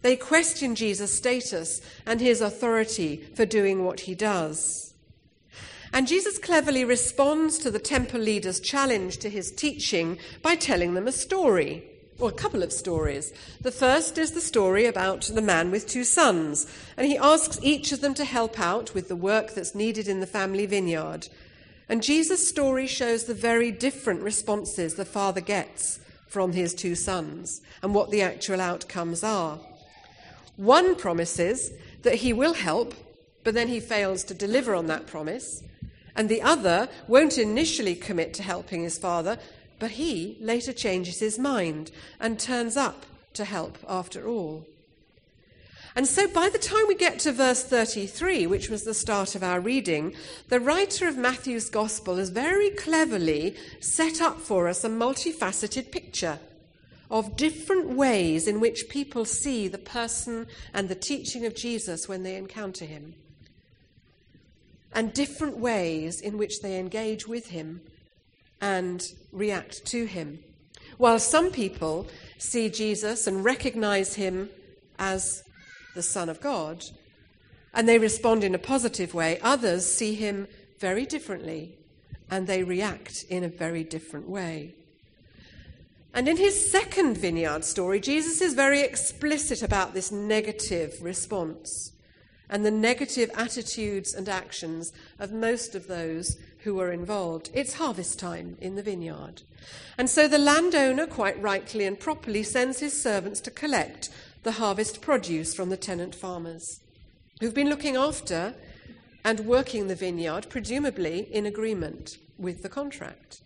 They 0.00 0.16
question 0.16 0.74
Jesus' 0.74 1.14
status 1.14 1.82
and 2.06 2.22
his 2.22 2.40
authority 2.40 3.28
for 3.34 3.44
doing 3.44 3.84
what 3.84 4.00
he 4.00 4.14
does. 4.14 4.88
And 5.92 6.06
Jesus 6.06 6.38
cleverly 6.38 6.84
responds 6.84 7.58
to 7.58 7.70
the 7.70 7.78
temple 7.78 8.20
leaders' 8.20 8.60
challenge 8.60 9.18
to 9.18 9.30
his 9.30 9.50
teaching 9.50 10.18
by 10.42 10.54
telling 10.54 10.94
them 10.94 11.06
a 11.06 11.12
story, 11.12 11.84
or 12.18 12.28
a 12.28 12.32
couple 12.32 12.62
of 12.62 12.72
stories. 12.72 13.32
The 13.60 13.70
first 13.70 14.18
is 14.18 14.32
the 14.32 14.40
story 14.40 14.86
about 14.86 15.22
the 15.22 15.40
man 15.42 15.70
with 15.70 15.86
two 15.86 16.04
sons, 16.04 16.66
and 16.96 17.06
he 17.06 17.16
asks 17.16 17.58
each 17.62 17.92
of 17.92 18.00
them 18.00 18.14
to 18.14 18.24
help 18.24 18.58
out 18.58 18.94
with 18.94 19.08
the 19.08 19.16
work 19.16 19.54
that's 19.54 19.74
needed 19.74 20.08
in 20.08 20.20
the 20.20 20.26
family 20.26 20.66
vineyard. 20.66 21.28
And 21.88 22.02
Jesus' 22.02 22.48
story 22.48 22.86
shows 22.86 23.24
the 23.24 23.34
very 23.34 23.70
different 23.70 24.22
responses 24.22 24.94
the 24.94 25.04
father 25.04 25.40
gets 25.40 26.00
from 26.26 26.52
his 26.52 26.74
two 26.74 26.94
sons 26.94 27.62
and 27.82 27.94
what 27.94 28.10
the 28.10 28.20
actual 28.20 28.60
outcomes 28.60 29.24
are. 29.24 29.58
One 30.56 30.96
promises 30.96 31.70
that 32.02 32.16
he 32.16 32.32
will 32.32 32.54
help, 32.54 32.94
but 33.44 33.54
then 33.54 33.68
he 33.68 33.80
fails 33.80 34.24
to 34.24 34.34
deliver 34.34 34.74
on 34.74 34.86
that 34.88 35.06
promise. 35.06 35.62
And 36.18 36.28
the 36.28 36.42
other 36.42 36.88
won't 37.06 37.38
initially 37.38 37.94
commit 37.94 38.34
to 38.34 38.42
helping 38.42 38.82
his 38.82 38.98
father, 38.98 39.38
but 39.78 39.92
he 39.92 40.36
later 40.40 40.72
changes 40.72 41.20
his 41.20 41.38
mind 41.38 41.92
and 42.18 42.38
turns 42.38 42.76
up 42.76 43.06
to 43.34 43.44
help 43.44 43.78
after 43.88 44.28
all. 44.28 44.66
And 45.94 46.08
so 46.08 46.26
by 46.26 46.48
the 46.48 46.58
time 46.58 46.86
we 46.88 46.96
get 46.96 47.20
to 47.20 47.32
verse 47.32 47.62
33, 47.62 48.48
which 48.48 48.68
was 48.68 48.82
the 48.82 48.94
start 48.94 49.36
of 49.36 49.44
our 49.44 49.60
reading, 49.60 50.12
the 50.48 50.60
writer 50.60 51.06
of 51.06 51.16
Matthew's 51.16 51.70
Gospel 51.70 52.16
has 52.16 52.30
very 52.30 52.70
cleverly 52.70 53.54
set 53.80 54.20
up 54.20 54.40
for 54.40 54.66
us 54.66 54.82
a 54.82 54.88
multifaceted 54.88 55.92
picture 55.92 56.40
of 57.12 57.36
different 57.36 57.90
ways 57.90 58.48
in 58.48 58.58
which 58.58 58.88
people 58.88 59.24
see 59.24 59.68
the 59.68 59.78
person 59.78 60.48
and 60.74 60.88
the 60.88 60.94
teaching 60.96 61.46
of 61.46 61.54
Jesus 61.54 62.08
when 62.08 62.24
they 62.24 62.34
encounter 62.34 62.84
him, 62.84 63.14
and 64.92 65.12
different 65.12 65.58
ways 65.58 66.20
in 66.20 66.38
which 66.38 66.60
they 66.60 66.78
engage 66.78 67.26
with 67.26 67.48
him 67.48 67.80
and 68.60 69.12
react 69.32 69.84
to 69.86 70.06
him. 70.06 70.40
While 70.96 71.18
some 71.18 71.50
people 71.50 72.08
see 72.38 72.68
Jesus 72.68 73.26
and 73.26 73.44
recognize 73.44 74.14
him 74.14 74.50
as 74.98 75.44
the 75.94 76.02
Son 76.02 76.28
of 76.28 76.40
God, 76.40 76.84
and 77.72 77.88
they 77.88 77.98
respond 77.98 78.42
in 78.42 78.54
a 78.54 78.58
positive 78.58 79.14
way, 79.14 79.38
others 79.42 79.86
see 79.86 80.14
him 80.14 80.48
very 80.78 81.06
differently 81.06 81.78
and 82.30 82.46
they 82.46 82.62
react 82.62 83.24
in 83.28 83.44
a 83.44 83.48
very 83.48 83.84
different 83.84 84.28
way. 84.28 84.74
And 86.14 86.28
in 86.28 86.36
his 86.36 86.70
second 86.70 87.16
vineyard 87.16 87.64
story, 87.64 88.00
Jesus 88.00 88.40
is 88.40 88.54
very 88.54 88.80
explicit 88.80 89.62
about 89.62 89.94
this 89.94 90.10
negative 90.10 90.98
response 91.00 91.92
and 92.50 92.64
the 92.64 92.70
negative 92.70 93.30
attitudes 93.34 94.14
and 94.14 94.28
actions 94.28 94.92
of 95.18 95.32
most 95.32 95.74
of 95.74 95.86
those 95.86 96.36
who 96.64 96.74
were 96.74 96.92
involved. 96.92 97.50
It's 97.54 97.74
harvest 97.74 98.18
time 98.18 98.56
in 98.60 98.74
the 98.74 98.82
vineyard. 98.82 99.42
And 99.96 100.08
so 100.08 100.28
the 100.28 100.38
landowner, 100.38 101.06
quite 101.06 101.40
rightly 101.40 101.84
and 101.84 101.98
properly, 101.98 102.42
sends 102.42 102.80
his 102.80 103.00
servants 103.00 103.40
to 103.42 103.50
collect 103.50 104.10
the 104.42 104.52
harvest 104.52 105.00
produce 105.00 105.54
from 105.54 105.68
the 105.68 105.76
tenant 105.76 106.14
farmers 106.14 106.80
who've 107.40 107.54
been 107.54 107.68
looking 107.68 107.96
after 107.96 108.54
and 109.24 109.40
working 109.40 109.88
the 109.88 109.94
vineyard, 109.94 110.46
presumably 110.48 111.20
in 111.32 111.46
agreement 111.46 112.18
with 112.38 112.62
the 112.62 112.68
contract. 112.68 113.42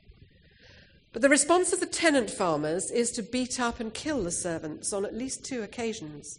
But 1.13 1.23
the 1.23 1.29
response 1.29 1.73
of 1.73 1.81
the 1.81 1.87
tenant 1.87 2.31
farmers 2.31 2.91
is 2.91 3.11
to 3.13 3.23
beat 3.23 3.61
up 3.61 3.81
and 3.81 3.93
kill 3.93 4.23
the 4.23 4.31
servants 4.31 4.93
on 4.93 5.05
at 5.05 5.15
least 5.15 5.45
two 5.45 5.63
occasions. 5.63 6.39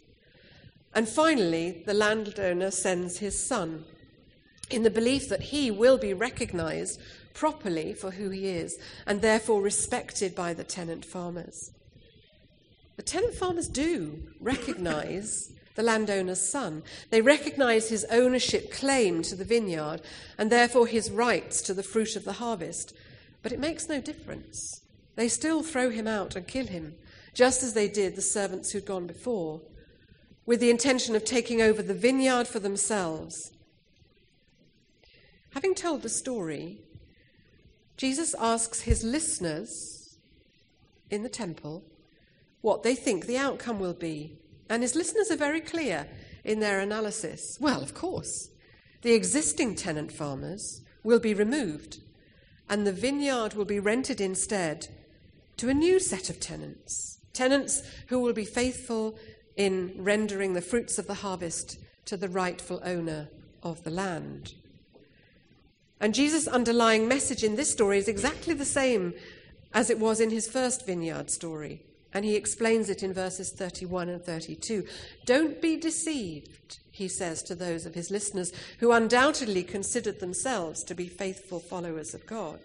And 0.95 1.09
finally, 1.09 1.83
the 1.85 1.93
landowner 1.93 2.71
sends 2.71 3.17
his 3.17 3.45
son 3.45 3.85
in 4.69 4.83
the 4.83 4.89
belief 4.89 5.29
that 5.29 5.41
he 5.41 5.71
will 5.71 5.97
be 5.97 6.13
recognized 6.13 6.99
properly 7.33 7.93
for 7.93 8.11
who 8.11 8.29
he 8.29 8.47
is 8.47 8.77
and 9.05 9.21
therefore 9.21 9.61
respected 9.61 10.35
by 10.35 10.53
the 10.53 10.63
tenant 10.63 11.03
farmers. 11.03 11.71
The 12.95 13.03
tenant 13.03 13.33
farmers 13.33 13.67
do 13.67 14.23
recognize 14.39 15.51
the 15.75 15.83
landowner's 15.83 16.47
son. 16.47 16.83
They 17.09 17.21
recognize 17.21 17.89
his 17.89 18.05
ownership 18.11 18.71
claim 18.71 19.23
to 19.23 19.35
the 19.35 19.45
vineyard 19.45 20.01
and 20.37 20.51
therefore 20.51 20.85
his 20.85 21.09
rights 21.09 21.61
to 21.63 21.73
the 21.73 21.81
fruit 21.81 22.15
of 22.15 22.23
the 22.23 22.33
harvest. 22.33 22.93
But 23.41 23.51
it 23.51 23.59
makes 23.59 23.89
no 23.89 23.99
difference. 23.99 24.81
They 25.15 25.27
still 25.27 25.63
throw 25.63 25.89
him 25.89 26.07
out 26.07 26.35
and 26.35 26.47
kill 26.47 26.67
him, 26.67 26.95
just 27.33 27.63
as 27.63 27.73
they 27.73 27.87
did 27.87 28.15
the 28.15 28.21
servants 28.21 28.71
who'd 28.71 28.85
gone 28.85 29.07
before, 29.07 29.61
with 30.45 30.59
the 30.59 30.69
intention 30.69 31.15
of 31.15 31.23
taking 31.23 31.61
over 31.61 31.81
the 31.81 31.93
vineyard 31.93 32.47
for 32.47 32.59
themselves. 32.59 33.51
Having 35.51 35.75
told 35.75 36.01
the 36.01 36.09
story, 36.09 36.81
Jesus 37.97 38.35
asks 38.39 38.81
his 38.81 39.03
listeners 39.03 40.17
in 41.09 41.23
the 41.23 41.29
temple 41.29 41.83
what 42.61 42.83
they 42.83 42.95
think 42.95 43.25
the 43.25 43.37
outcome 43.37 43.79
will 43.79 43.93
be. 43.93 44.39
And 44.69 44.81
his 44.81 44.95
listeners 44.95 45.29
are 45.29 45.37
very 45.37 45.61
clear 45.61 46.07
in 46.43 46.59
their 46.59 46.79
analysis. 46.79 47.57
Well, 47.59 47.81
of 47.81 47.93
course, 47.93 48.49
the 49.01 49.13
existing 49.13 49.75
tenant 49.75 50.11
farmers 50.11 50.81
will 51.03 51.19
be 51.19 51.33
removed, 51.33 51.99
and 52.69 52.87
the 52.87 52.93
vineyard 52.93 53.53
will 53.53 53.65
be 53.65 53.79
rented 53.79 54.21
instead 54.21 54.87
to 55.57 55.69
a 55.69 55.73
new 55.73 55.99
set 55.99 56.29
of 56.29 56.39
tenants. 56.39 57.19
Tenants 57.33 57.83
who 58.07 58.19
will 58.19 58.33
be 58.33 58.45
faithful 58.45 59.17
in 59.55 59.93
rendering 59.97 60.53
the 60.53 60.61
fruits 60.61 60.97
of 60.97 61.07
the 61.07 61.13
harvest 61.15 61.77
to 62.05 62.17
the 62.17 62.29
rightful 62.29 62.81
owner 62.83 63.29
of 63.61 63.83
the 63.83 63.91
land. 63.91 64.53
And 65.99 66.13
Jesus' 66.13 66.47
underlying 66.47 67.07
message 67.07 67.43
in 67.43 67.55
this 67.55 67.71
story 67.71 67.97
is 67.97 68.07
exactly 68.07 68.53
the 68.53 68.65
same 68.65 69.13
as 69.73 69.89
it 69.89 69.99
was 69.99 70.19
in 70.19 70.29
his 70.29 70.47
first 70.47 70.85
vineyard 70.85 71.29
story. 71.29 71.81
And 72.13 72.25
he 72.25 72.35
explains 72.35 72.89
it 72.89 73.01
in 73.01 73.13
verses 73.13 73.51
31 73.51 74.09
and 74.09 74.21
32. 74.21 74.85
Don't 75.25 75.61
be 75.61 75.77
deceived, 75.77 76.79
he 76.91 77.07
says 77.07 77.41
to 77.43 77.55
those 77.55 77.85
of 77.85 77.95
his 77.95 78.11
listeners 78.11 78.51
who 78.79 78.91
undoubtedly 78.91 79.63
considered 79.63 80.19
themselves 80.19 80.83
to 80.83 80.93
be 80.93 81.07
faithful 81.07 81.59
followers 81.59 82.13
of 82.13 82.27
God. 82.27 82.59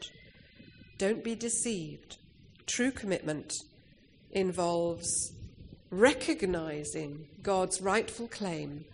Don't 0.99 1.25
be 1.25 1.35
deceived. 1.35 2.19
True 2.67 2.91
commitment 2.91 3.55
involves 4.33 5.33
recognizing 5.91 7.27
God's 7.43 7.81
rightful 7.81 8.29
claim 8.29 8.85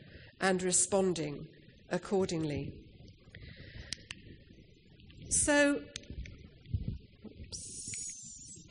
and 0.41 0.63
responding 0.63 1.49
accordingly. 1.91 2.73
So, 5.29 5.81
oops. 7.27 8.65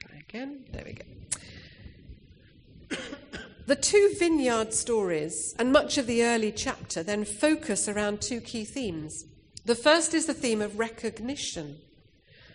Try 0.00 0.18
again. 0.18 0.64
There 0.72 0.84
we 0.84 0.92
go. 0.92 2.96
the 3.66 3.76
two 3.76 4.14
vineyard 4.18 4.74
stories 4.74 5.54
and 5.58 5.72
much 5.72 5.96
of 5.96 6.06
the 6.06 6.24
early 6.24 6.52
chapter 6.52 7.02
then 7.02 7.24
focus 7.24 7.88
around 7.88 8.20
two 8.20 8.40
key 8.40 8.64
themes. 8.64 9.24
The 9.64 9.74
first 9.74 10.14
is 10.14 10.26
the 10.26 10.34
theme 10.34 10.62
of 10.62 10.78
recognition, 10.78 11.78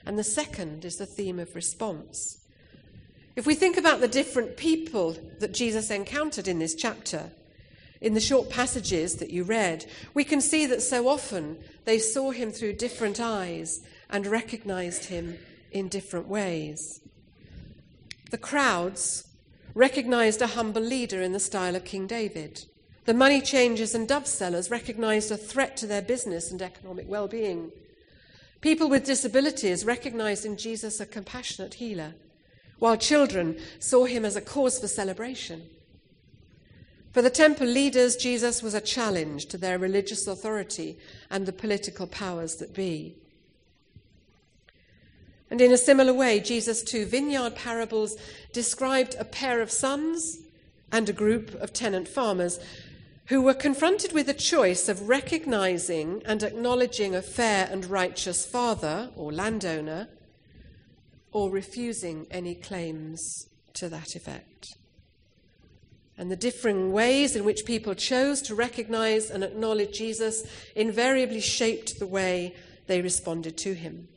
and 0.06 0.20
the 0.20 0.24
second 0.24 0.86
is 0.86 0.98
the 0.98 1.06
theme 1.06 1.40
of 1.40 1.56
response. 1.56 2.45
If 3.36 3.46
we 3.46 3.56
think 3.56 3.78
about 3.78 4.00
the 4.00 4.08
different 4.08 4.56
people 4.56 5.18
that 5.40 5.54
Jesus 5.54 5.92
encountered 5.92 6.48
in 6.48 6.60
this 6.60 6.74
chapter, 6.74 7.32
in 8.00 8.14
the 8.14 8.22
short 8.22 8.50
passages 8.50 9.16
that 9.16 9.30
you 9.30 9.44
read, 9.44 9.86
we 10.14 10.24
can 10.24 10.40
see 10.40 10.66
that 10.68 10.82
so 10.82 11.08
often 11.08 11.58
they 11.86 12.00
saw 12.00 12.32
him 12.32 12.52
through 12.52 12.74
different 12.74 13.20
eyes 13.20 13.82
and 14.10 14.26
recognized 14.28 15.06
him 15.06 15.38
in 15.72 15.90
different 15.90 16.28
ways. 16.28 17.02
The 18.32 18.38
crowds 18.38 19.28
recognized 19.74 20.42
a 20.42 20.48
humble 20.48 20.82
leader 20.82 21.22
in 21.22 21.34
the 21.34 21.40
style 21.40 21.76
of 21.76 21.84
King 21.84 22.08
David. 22.08 22.66
The 23.04 23.14
money 23.14 23.42
changers 23.42 23.94
and 23.94 24.08
dove 24.08 24.28
sellers 24.28 24.72
recognized 24.72 25.30
a 25.30 25.38
threat 25.38 25.76
to 25.78 25.88
their 25.88 26.02
business 26.02 26.52
and 26.52 26.62
economic 26.62 27.06
well 27.10 27.28
being. 27.28 27.72
People 28.62 28.90
with 28.90 29.06
disabilities 29.06 29.86
recognized 29.86 30.46
in 30.46 30.58
Jesus 30.58 31.00
a 31.00 31.06
compassionate 31.06 31.76
healer, 31.76 32.16
while 32.80 32.98
children 32.98 33.58
saw 33.80 34.06
him 34.06 34.26
as 34.26 34.36
a 34.36 34.42
cause 34.42 34.80
for 34.80 34.88
celebration. 34.88 35.64
For 37.12 37.22
the 37.22 37.30
temple 37.30 37.68
leaders, 37.68 38.18
Jesus 38.18 38.62
was 38.62 38.74
a 38.74 38.82
challenge 38.82 39.46
to 39.46 39.58
their 39.58 39.80
religious 39.80 40.28
authority 40.28 40.98
and 41.30 41.46
the 41.46 41.54
political 41.54 42.08
powers 42.08 42.56
that 42.58 42.74
be. 42.74 43.16
And 45.50 45.62
in 45.62 45.72
a 45.72 45.78
similar 45.78 46.14
way, 46.14 46.42
Jesus' 46.42 46.84
two 46.84 47.06
vineyard 47.06 47.56
parables 47.56 48.18
described 48.52 49.16
a 49.18 49.24
pair 49.24 49.62
of 49.62 49.72
sons 49.72 50.40
and 50.92 51.08
a 51.08 51.14
group 51.14 51.54
of 51.62 51.72
tenant 51.72 52.08
farmers 52.08 52.60
who 53.28 53.42
were 53.42 53.54
confronted 53.54 54.12
with 54.12 54.28
a 54.30 54.34
choice 54.34 54.90
of 54.90 55.08
recognizing 55.08 56.22
and 56.26 56.44
acknowledging 56.44 57.16
a 57.16 57.22
fair 57.22 57.68
and 57.72 57.86
righteous 57.86 58.46
father 58.46 59.10
or 59.16 59.32
landowner 59.32 60.08
or 61.36 61.50
refusing 61.50 62.26
any 62.32 62.56
claims 62.56 63.50
to 63.74 63.90
that 63.90 64.16
effect 64.16 64.78
and 66.18 66.32
the 66.32 66.36
differing 66.36 66.94
ways 66.94 67.36
in 67.36 67.44
which 67.44 67.66
people 67.66 67.94
chose 67.94 68.42
to 68.42 68.56
recognize 68.56 69.30
and 69.30 69.44
acknowledge 69.44 69.98
Jesus 69.98 70.48
invariably 70.76 71.42
shaped 71.42 72.00
the 72.00 72.08
way 72.08 72.56
they 72.88 73.02
responded 73.02 73.58
to 73.58 73.74
him. 73.74 74.08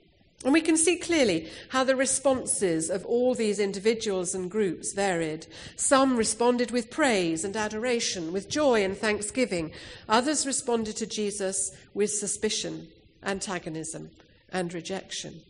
And 0.45 0.53
we 0.53 0.61
can 0.61 0.77
see 0.77 0.97
clearly 0.97 1.49
how 1.71 1.83
the 1.83 1.97
responses 1.97 2.89
of 2.89 3.05
all 3.05 3.35
these 3.35 3.59
individuals 3.59 4.33
and 4.33 4.49
groups 4.49 4.93
varied. 4.93 5.49
Some 5.75 6.17
responded 6.17 6.71
with 6.71 6.93
praise 6.93 7.45
and 7.45 7.57
adoration, 7.57 8.33
with 8.33 8.49
joy 8.49 8.85
and 8.85 8.97
thanksgiving. 8.97 9.73
Others 10.09 10.47
responded 10.47 10.97
to 10.99 11.07
Jesus 11.07 11.73
with 11.95 12.11
suspicion, 12.11 12.87
antagonism, 13.25 14.13
and 14.53 14.73
rejection. 14.73 15.41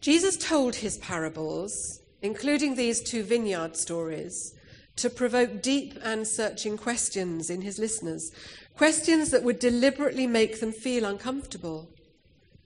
Jesus 0.00 0.36
told 0.36 0.76
his 0.76 0.98
parables 0.98 2.00
including 2.22 2.74
these 2.74 3.00
two 3.00 3.22
vineyard 3.22 3.76
stories, 3.76 4.54
to 4.96 5.08
provoke 5.08 5.62
deep 5.62 5.98
and 6.02 6.26
searching 6.26 6.76
questions 6.76 7.48
in 7.48 7.62
his 7.62 7.78
listeners, 7.78 8.32
questions 8.76 9.30
that 9.30 9.42
would 9.42 9.58
deliberately 9.58 10.26
make 10.26 10.60
them 10.60 10.72
feel 10.72 11.04
uncomfortable 11.04 11.88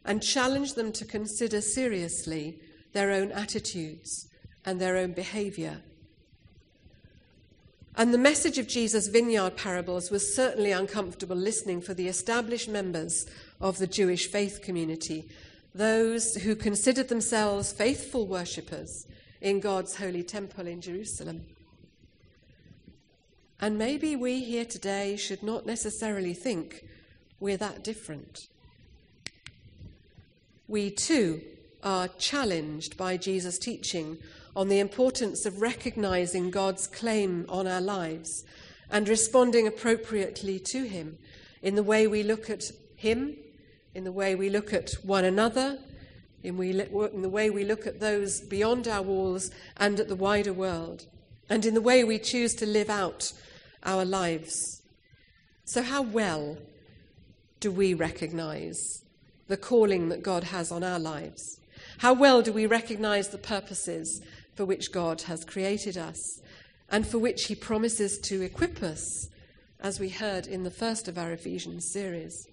and 0.04 0.22
challenge 0.22 0.74
them 0.74 0.90
to 0.92 1.04
consider 1.04 1.60
seriously 1.60 2.58
their 2.92 3.10
own 3.10 3.30
attitudes 3.32 4.28
and 4.64 4.80
their 4.80 4.96
own 4.96 5.12
behavior. 5.12 5.80
And 7.96 8.12
the 8.12 8.18
message 8.18 8.58
of 8.58 8.66
Jesus' 8.66 9.06
vineyard 9.06 9.56
parables 9.56 10.10
was 10.10 10.34
certainly 10.34 10.72
uncomfortable 10.72 11.36
listening 11.36 11.80
for 11.80 11.94
the 11.94 12.08
established 12.08 12.68
members 12.68 13.24
of 13.60 13.78
the 13.78 13.86
Jewish 13.86 14.26
faith 14.26 14.62
community, 14.62 15.28
those 15.74 16.36
who 16.36 16.54
considered 16.54 17.08
themselves 17.08 17.72
faithful 17.72 18.26
worshippers 18.26 19.06
in 19.40 19.60
God's 19.60 19.96
holy 19.96 20.22
temple 20.22 20.66
in 20.66 20.80
Jerusalem. 20.80 21.46
And 23.60 23.76
maybe 23.76 24.14
we 24.14 24.44
here 24.44 24.64
today 24.64 25.16
should 25.16 25.42
not 25.42 25.66
necessarily 25.66 26.34
think 26.34 26.84
we're 27.40 27.56
that 27.56 27.82
different. 27.82 28.48
We 30.68 30.90
too 30.90 31.42
are 31.82 32.08
challenged 32.08 32.96
by 32.96 33.16
Jesus' 33.16 33.58
teaching 33.58 34.18
on 34.56 34.68
the 34.68 34.78
importance 34.78 35.44
of 35.44 35.60
recognizing 35.60 36.50
God's 36.50 36.86
claim 36.86 37.44
on 37.48 37.66
our 37.66 37.80
lives 37.80 38.44
and 38.90 39.08
responding 39.08 39.66
appropriately 39.66 40.58
to 40.60 40.84
Him 40.84 41.18
in 41.62 41.74
the 41.74 41.82
way 41.82 42.06
we 42.06 42.22
look 42.22 42.48
at 42.48 42.64
Him, 42.96 43.36
in 43.94 44.04
the 44.04 44.12
way 44.12 44.34
we 44.34 44.50
look 44.50 44.72
at 44.72 44.90
one 45.02 45.24
another, 45.24 45.78
in, 46.42 46.56
we, 46.56 46.70
in 46.70 47.22
the 47.22 47.28
way 47.28 47.48
we 47.48 47.64
look 47.64 47.86
at 47.86 48.00
those 48.00 48.40
beyond 48.40 48.88
our 48.88 49.02
walls 49.02 49.50
and 49.76 49.98
at 50.00 50.08
the 50.08 50.16
wider 50.16 50.52
world, 50.52 51.06
and 51.48 51.64
in 51.64 51.74
the 51.74 51.80
way 51.80 52.04
we 52.04 52.18
choose 52.18 52.54
to 52.54 52.66
live 52.66 52.90
out 52.90 53.32
our 53.84 54.04
lives. 54.04 54.82
So, 55.64 55.82
how 55.82 56.02
well 56.02 56.58
do 57.60 57.70
we 57.70 57.94
recognize 57.94 59.02
the 59.48 59.56
calling 59.56 60.08
that 60.08 60.22
God 60.22 60.44
has 60.44 60.70
on 60.70 60.82
our 60.82 60.98
lives? 60.98 61.60
How 61.98 62.12
well 62.12 62.42
do 62.42 62.52
we 62.52 62.66
recognize 62.66 63.28
the 63.28 63.38
purposes 63.38 64.20
for 64.54 64.64
which 64.64 64.92
God 64.92 65.22
has 65.22 65.44
created 65.44 65.96
us 65.96 66.40
and 66.90 67.06
for 67.06 67.18
which 67.18 67.44
He 67.44 67.54
promises 67.54 68.18
to 68.18 68.42
equip 68.42 68.82
us, 68.82 69.28
as 69.80 70.00
we 70.00 70.08
heard 70.08 70.46
in 70.46 70.64
the 70.64 70.70
first 70.70 71.08
of 71.08 71.16
our 71.16 71.32
Ephesians 71.32 71.90
series? 71.92 72.46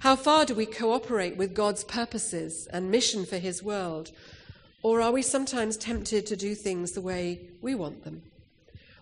How 0.00 0.14
far 0.14 0.44
do 0.44 0.54
we 0.54 0.66
cooperate 0.66 1.36
with 1.36 1.54
God's 1.54 1.82
purposes 1.82 2.66
and 2.70 2.90
mission 2.90 3.24
for 3.24 3.38
His 3.38 3.62
world? 3.62 4.10
Or 4.82 5.00
are 5.00 5.12
we 5.12 5.22
sometimes 5.22 5.76
tempted 5.76 6.26
to 6.26 6.36
do 6.36 6.54
things 6.54 6.92
the 6.92 7.00
way 7.00 7.40
we 7.60 7.74
want 7.74 8.04
them? 8.04 8.22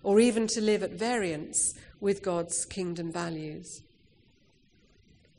Or 0.02 0.20
even 0.20 0.46
to 0.48 0.60
live 0.60 0.82
at 0.82 0.92
variance 0.92 1.74
with 2.00 2.22
God's 2.22 2.64
kingdom 2.64 3.10
values? 3.10 3.82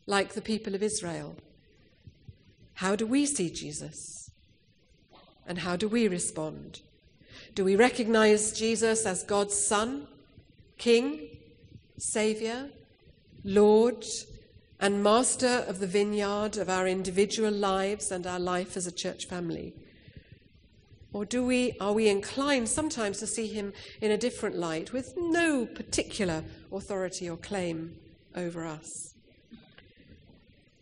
Like 0.05 0.33
the 0.33 0.41
people 0.41 0.75
of 0.75 0.83
Israel, 0.83 1.37
how 2.75 2.95
do 2.95 3.07
we 3.07 3.25
see 3.25 3.49
Jesus? 3.49 4.29
And 5.47 5.59
how 5.59 5.75
do 5.75 5.87
we 5.87 6.07
respond? 6.07 6.81
Do 7.53 7.63
we 7.63 7.75
recognize 7.75 8.51
Jesus 8.51 9.05
as 9.05 9.23
God's 9.23 9.55
Son, 9.55 10.07
King, 10.77 11.29
Saviour, 11.97 12.69
Lord, 13.43 14.03
and 14.79 15.03
Master 15.03 15.63
of 15.67 15.79
the 15.79 15.87
vineyard 15.87 16.57
of 16.57 16.69
our 16.69 16.87
individual 16.87 17.51
lives 17.51 18.11
and 18.11 18.27
our 18.27 18.39
life 18.39 18.75
as 18.75 18.87
a 18.87 18.91
church 18.91 19.25
family? 19.25 19.73
Or 21.13 21.25
do 21.25 21.45
we, 21.45 21.77
are 21.79 21.93
we 21.93 22.09
inclined 22.09 22.67
sometimes 22.67 23.19
to 23.19 23.27
see 23.27 23.47
him 23.47 23.73
in 24.01 24.11
a 24.11 24.17
different 24.17 24.57
light 24.57 24.91
with 24.91 25.13
no 25.15 25.65
particular 25.65 26.43
authority 26.71 27.29
or 27.29 27.37
claim 27.37 27.95
over 28.35 28.65
us? 28.65 29.15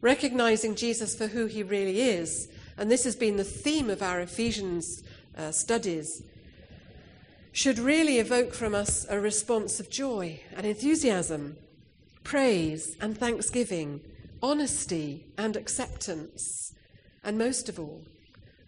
recognizing 0.03 0.75
Jesus 0.75 1.15
for 1.15 1.27
who 1.27 1.45
he 1.45 1.63
really 1.63 2.01
is. 2.01 2.49
And 2.77 2.91
this 2.91 3.05
has 3.05 3.15
been 3.15 3.37
the 3.37 3.43
theme 3.43 3.89
of 3.89 4.03
our 4.03 4.19
Ephesians 4.19 5.01
uh, 5.35 5.51
studies. 5.51 6.21
Should 7.53 7.79
really 7.79 8.19
evoke 8.19 8.53
from 8.53 8.75
us 8.75 9.05
a 9.09 9.19
response 9.19 9.79
of 9.79 9.89
joy 9.89 10.41
and 10.55 10.67
enthusiasm, 10.67 11.55
praise 12.23 12.95
and 13.01 13.17
thanksgiving, 13.17 14.01
honesty 14.41 15.25
and 15.37 15.55
acceptance, 15.55 16.73
and 17.23 17.37
most 17.37 17.69
of 17.69 17.79
all, 17.79 18.01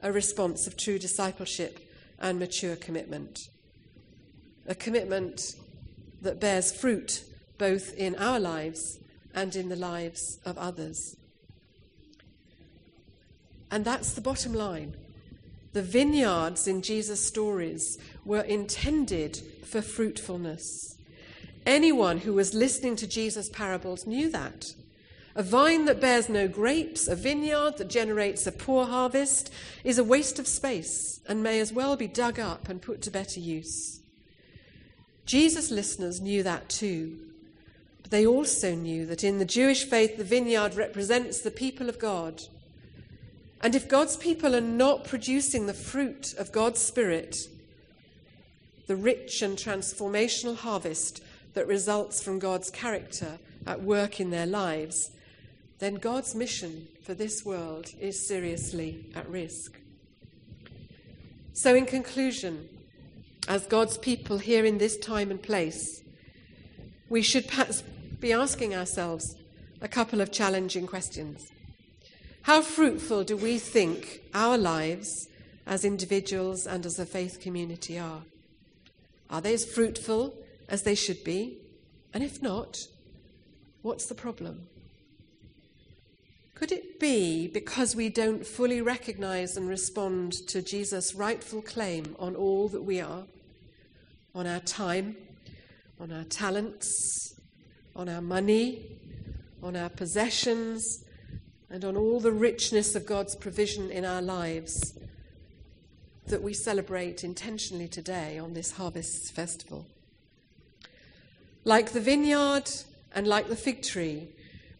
a 0.01 0.11
response 0.11 0.67
of 0.67 0.77
true 0.77 0.99
discipleship 0.99 1.79
and 2.19 2.39
mature 2.39 2.75
commitment. 2.75 3.49
A 4.67 4.75
commitment 4.75 5.55
that 6.21 6.39
bears 6.39 6.71
fruit 6.71 7.23
both 7.57 7.93
in 7.95 8.15
our 8.15 8.39
lives 8.39 8.99
and 9.33 9.55
in 9.55 9.69
the 9.69 9.75
lives 9.75 10.39
of 10.45 10.57
others. 10.57 11.15
And 13.71 13.83
that's 13.83 14.13
the 14.13 14.21
bottom 14.21 14.53
line. 14.53 14.95
The 15.73 15.81
vineyards 15.81 16.67
in 16.67 16.81
Jesus' 16.81 17.25
stories 17.25 17.97
were 18.23 18.41
intended 18.41 19.41
for 19.65 19.81
fruitfulness. 19.81 20.94
Anyone 21.65 22.19
who 22.19 22.33
was 22.33 22.53
listening 22.53 22.95
to 22.97 23.07
Jesus' 23.07 23.49
parables 23.49 24.05
knew 24.05 24.29
that. 24.31 24.73
A 25.35 25.43
vine 25.43 25.85
that 25.85 25.99
bears 25.99 26.29
no 26.29 26.47
grapes, 26.47 27.07
a 27.07 27.15
vineyard 27.15 27.77
that 27.77 27.89
generates 27.89 28.47
a 28.47 28.51
poor 28.51 28.85
harvest, 28.85 29.51
is 29.83 29.97
a 29.97 30.03
waste 30.03 30.39
of 30.39 30.47
space 30.47 31.19
and 31.27 31.43
may 31.43 31.59
as 31.59 31.73
well 31.73 31.95
be 31.95 32.07
dug 32.07 32.39
up 32.39 32.69
and 32.69 32.81
put 32.81 33.01
to 33.01 33.11
better 33.11 33.39
use. 33.39 33.99
Jesus' 35.25 35.71
listeners 35.71 36.21
knew 36.21 36.43
that 36.43 36.69
too. 36.69 37.17
But 38.01 38.11
they 38.11 38.25
also 38.25 38.75
knew 38.75 39.05
that 39.07 39.23
in 39.23 39.39
the 39.39 39.45
Jewish 39.45 39.83
faith, 39.83 40.17
the 40.17 40.23
vineyard 40.23 40.75
represents 40.75 41.41
the 41.41 41.51
people 41.51 41.89
of 41.89 41.99
God 41.99 42.43
and 43.65 43.73
if 43.73 43.87
God's 43.87 44.15
people 44.15 44.55
are 44.55 44.61
not 44.61 45.05
producing 45.05 45.65
the 45.65 45.73
fruit 45.73 46.35
of 46.37 46.51
God's 46.51 46.79
Spirit, 46.79 47.47
the 48.85 48.95
rich 48.95 49.41
and 49.41 49.57
transformational 49.57 50.55
harvest 50.55 51.23
that 51.55 51.67
results 51.67 52.21
from 52.21 52.37
God's 52.37 52.69
character 52.69 53.39
at 53.65 53.81
work 53.81 54.19
in 54.19 54.29
their 54.29 54.45
lives, 54.45 55.09
then 55.79 55.95
God's 55.95 56.35
mission 56.35 56.87
for 57.03 57.13
this 57.13 57.43
world 57.43 57.87
is 57.99 58.27
seriously 58.27 59.05
at 59.15 59.27
risk. 59.27 59.79
So, 61.53 61.73
in 61.73 61.85
conclusion, 61.85 62.69
as 63.47 63.65
God's 63.65 63.97
people 63.97 64.37
here 64.37 64.65
in 64.65 64.77
this 64.77 64.97
time 64.97 65.31
and 65.31 65.41
place, 65.41 66.03
we 67.09 67.21
should 67.21 67.47
perhaps 67.47 67.81
be 68.19 68.33
asking 68.33 68.75
ourselves 68.75 69.35
a 69.81 69.87
couple 69.87 70.21
of 70.21 70.31
challenging 70.31 70.87
questions. 70.87 71.51
How 72.41 72.61
fruitful 72.61 73.23
do 73.23 73.37
we 73.37 73.57
think 73.57 74.21
our 74.33 74.57
lives 74.57 75.29
as 75.65 75.85
individuals 75.85 76.67
and 76.67 76.85
as 76.85 76.99
a 76.99 77.05
faith 77.05 77.39
community 77.39 77.97
are? 77.97 78.21
Are 79.29 79.41
they 79.41 79.53
as 79.53 79.65
fruitful 79.65 80.35
as 80.69 80.83
they 80.83 80.95
should 80.95 81.23
be? 81.23 81.57
And 82.13 82.23
if 82.23 82.41
not, 82.41 82.87
what's 83.81 84.05
the 84.05 84.15
problem? 84.15 84.67
Could 86.55 86.71
it 86.71 86.99
be 86.99 87.47
because 87.47 87.95
we 87.95 88.07
don't 88.07 88.47
fully 88.47 88.81
recognize 88.81 89.57
and 89.57 89.67
respond 89.67 90.31
to 90.47 90.61
Jesus' 90.61 91.13
rightful 91.13 91.61
claim 91.61 92.15
on 92.17 92.35
all 92.35 92.69
that 92.69 92.83
we 92.83 93.01
are? 93.01 93.23
On 94.33 94.47
our 94.47 94.61
time, 94.61 95.17
on 95.99 96.11
our 96.13 96.23
talents, 96.23 97.39
on 97.95 98.07
our 98.07 98.21
money, 98.21 98.85
on 99.61 99.75
our 99.75 99.89
possessions, 99.89 101.03
and 101.69 101.83
on 101.83 101.97
all 101.97 102.19
the 102.21 102.31
richness 102.31 102.95
of 102.95 103.05
God's 103.05 103.35
provision 103.35 103.91
in 103.91 104.05
our 104.05 104.21
lives 104.21 104.97
that 106.27 106.41
we 106.41 106.53
celebrate 106.53 107.23
intentionally 107.23 107.87
today 107.87 108.39
on 108.39 108.53
this 108.53 108.71
Harvest 108.71 109.33
Festival. 109.33 109.85
Like 111.67 111.93
the 111.93 111.99
vineyard 111.99 112.69
and 113.11 113.25
like 113.25 113.49
the 113.49 113.55
fig 113.55 113.81
tree, 113.81 114.29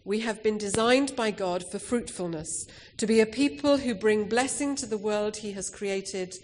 we 0.04 0.20
have 0.20 0.44
been 0.44 0.60
designed 0.60 1.16
by 1.16 1.32
God 1.32 1.66
for 1.68 1.80
fruitfulness, 1.80 2.68
to 2.98 3.08
be 3.08 3.20
a 3.20 3.26
people 3.26 3.78
who 3.78 3.96
bring 3.96 4.30
blessing 4.30 4.76
to 4.76 4.86
the 4.86 4.98
world 4.98 5.38
He 5.38 5.54
has 5.54 5.72
created 5.72 6.36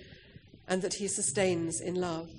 and 0.68 0.82
that 0.82 0.96
He 0.96 1.08
sustains 1.08 1.80
in 1.80 1.94
love. 1.94 2.32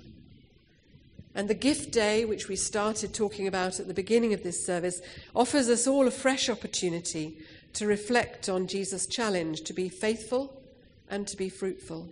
And 1.33 1.47
the 1.47 1.53
gift 1.53 1.93
day, 1.93 2.25
which 2.25 2.49
we 2.49 2.57
started 2.57 3.13
talking 3.13 3.47
about 3.47 3.79
at 3.79 3.87
the 3.87 3.93
beginning 3.93 4.33
of 4.33 4.43
this 4.43 4.65
service, 4.65 5.01
offers 5.33 5.69
us 5.69 5.87
all 5.87 6.05
a 6.05 6.11
fresh 6.11 6.49
opportunity 6.49 7.37
to 7.71 7.87
reflect 7.87 8.49
on 8.49 8.67
Jesus' 8.67 9.07
challenge 9.07 9.61
to 9.61 9.73
be 9.73 9.87
faithful 9.87 10.61
and 11.09 11.25
to 11.27 11.37
be 11.37 11.47
fruitful. 11.47 12.09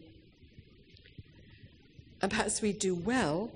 And 2.22 2.32
perhaps 2.32 2.62
we 2.62 2.72
do 2.72 2.96
well 2.96 3.52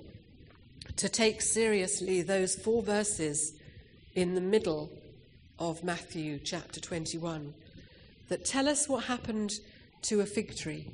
to 0.98 1.10
take 1.10 1.42
seriously 1.42 2.22
those 2.22 2.56
four 2.56 2.82
verses 2.82 3.54
in 4.14 4.36
the 4.36 4.42
middle 4.42 4.90
of 5.60 5.84
Matthew 5.84 6.40
chapter 6.40 6.80
21 6.80 7.54
that 8.30 8.46
tell 8.46 8.68
us 8.68 8.88
what 8.88 9.06
happened 9.06 9.52
to 10.04 10.22
a 10.22 10.26
fig 10.26 10.56
tree 10.56 10.88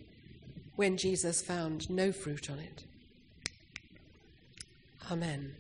when 0.75 0.97
Jesus 0.97 1.41
found 1.41 1.89
no 1.89 2.11
fruit 2.11 2.49
on 2.49 2.59
it. 2.59 2.83
Amen. 5.11 5.55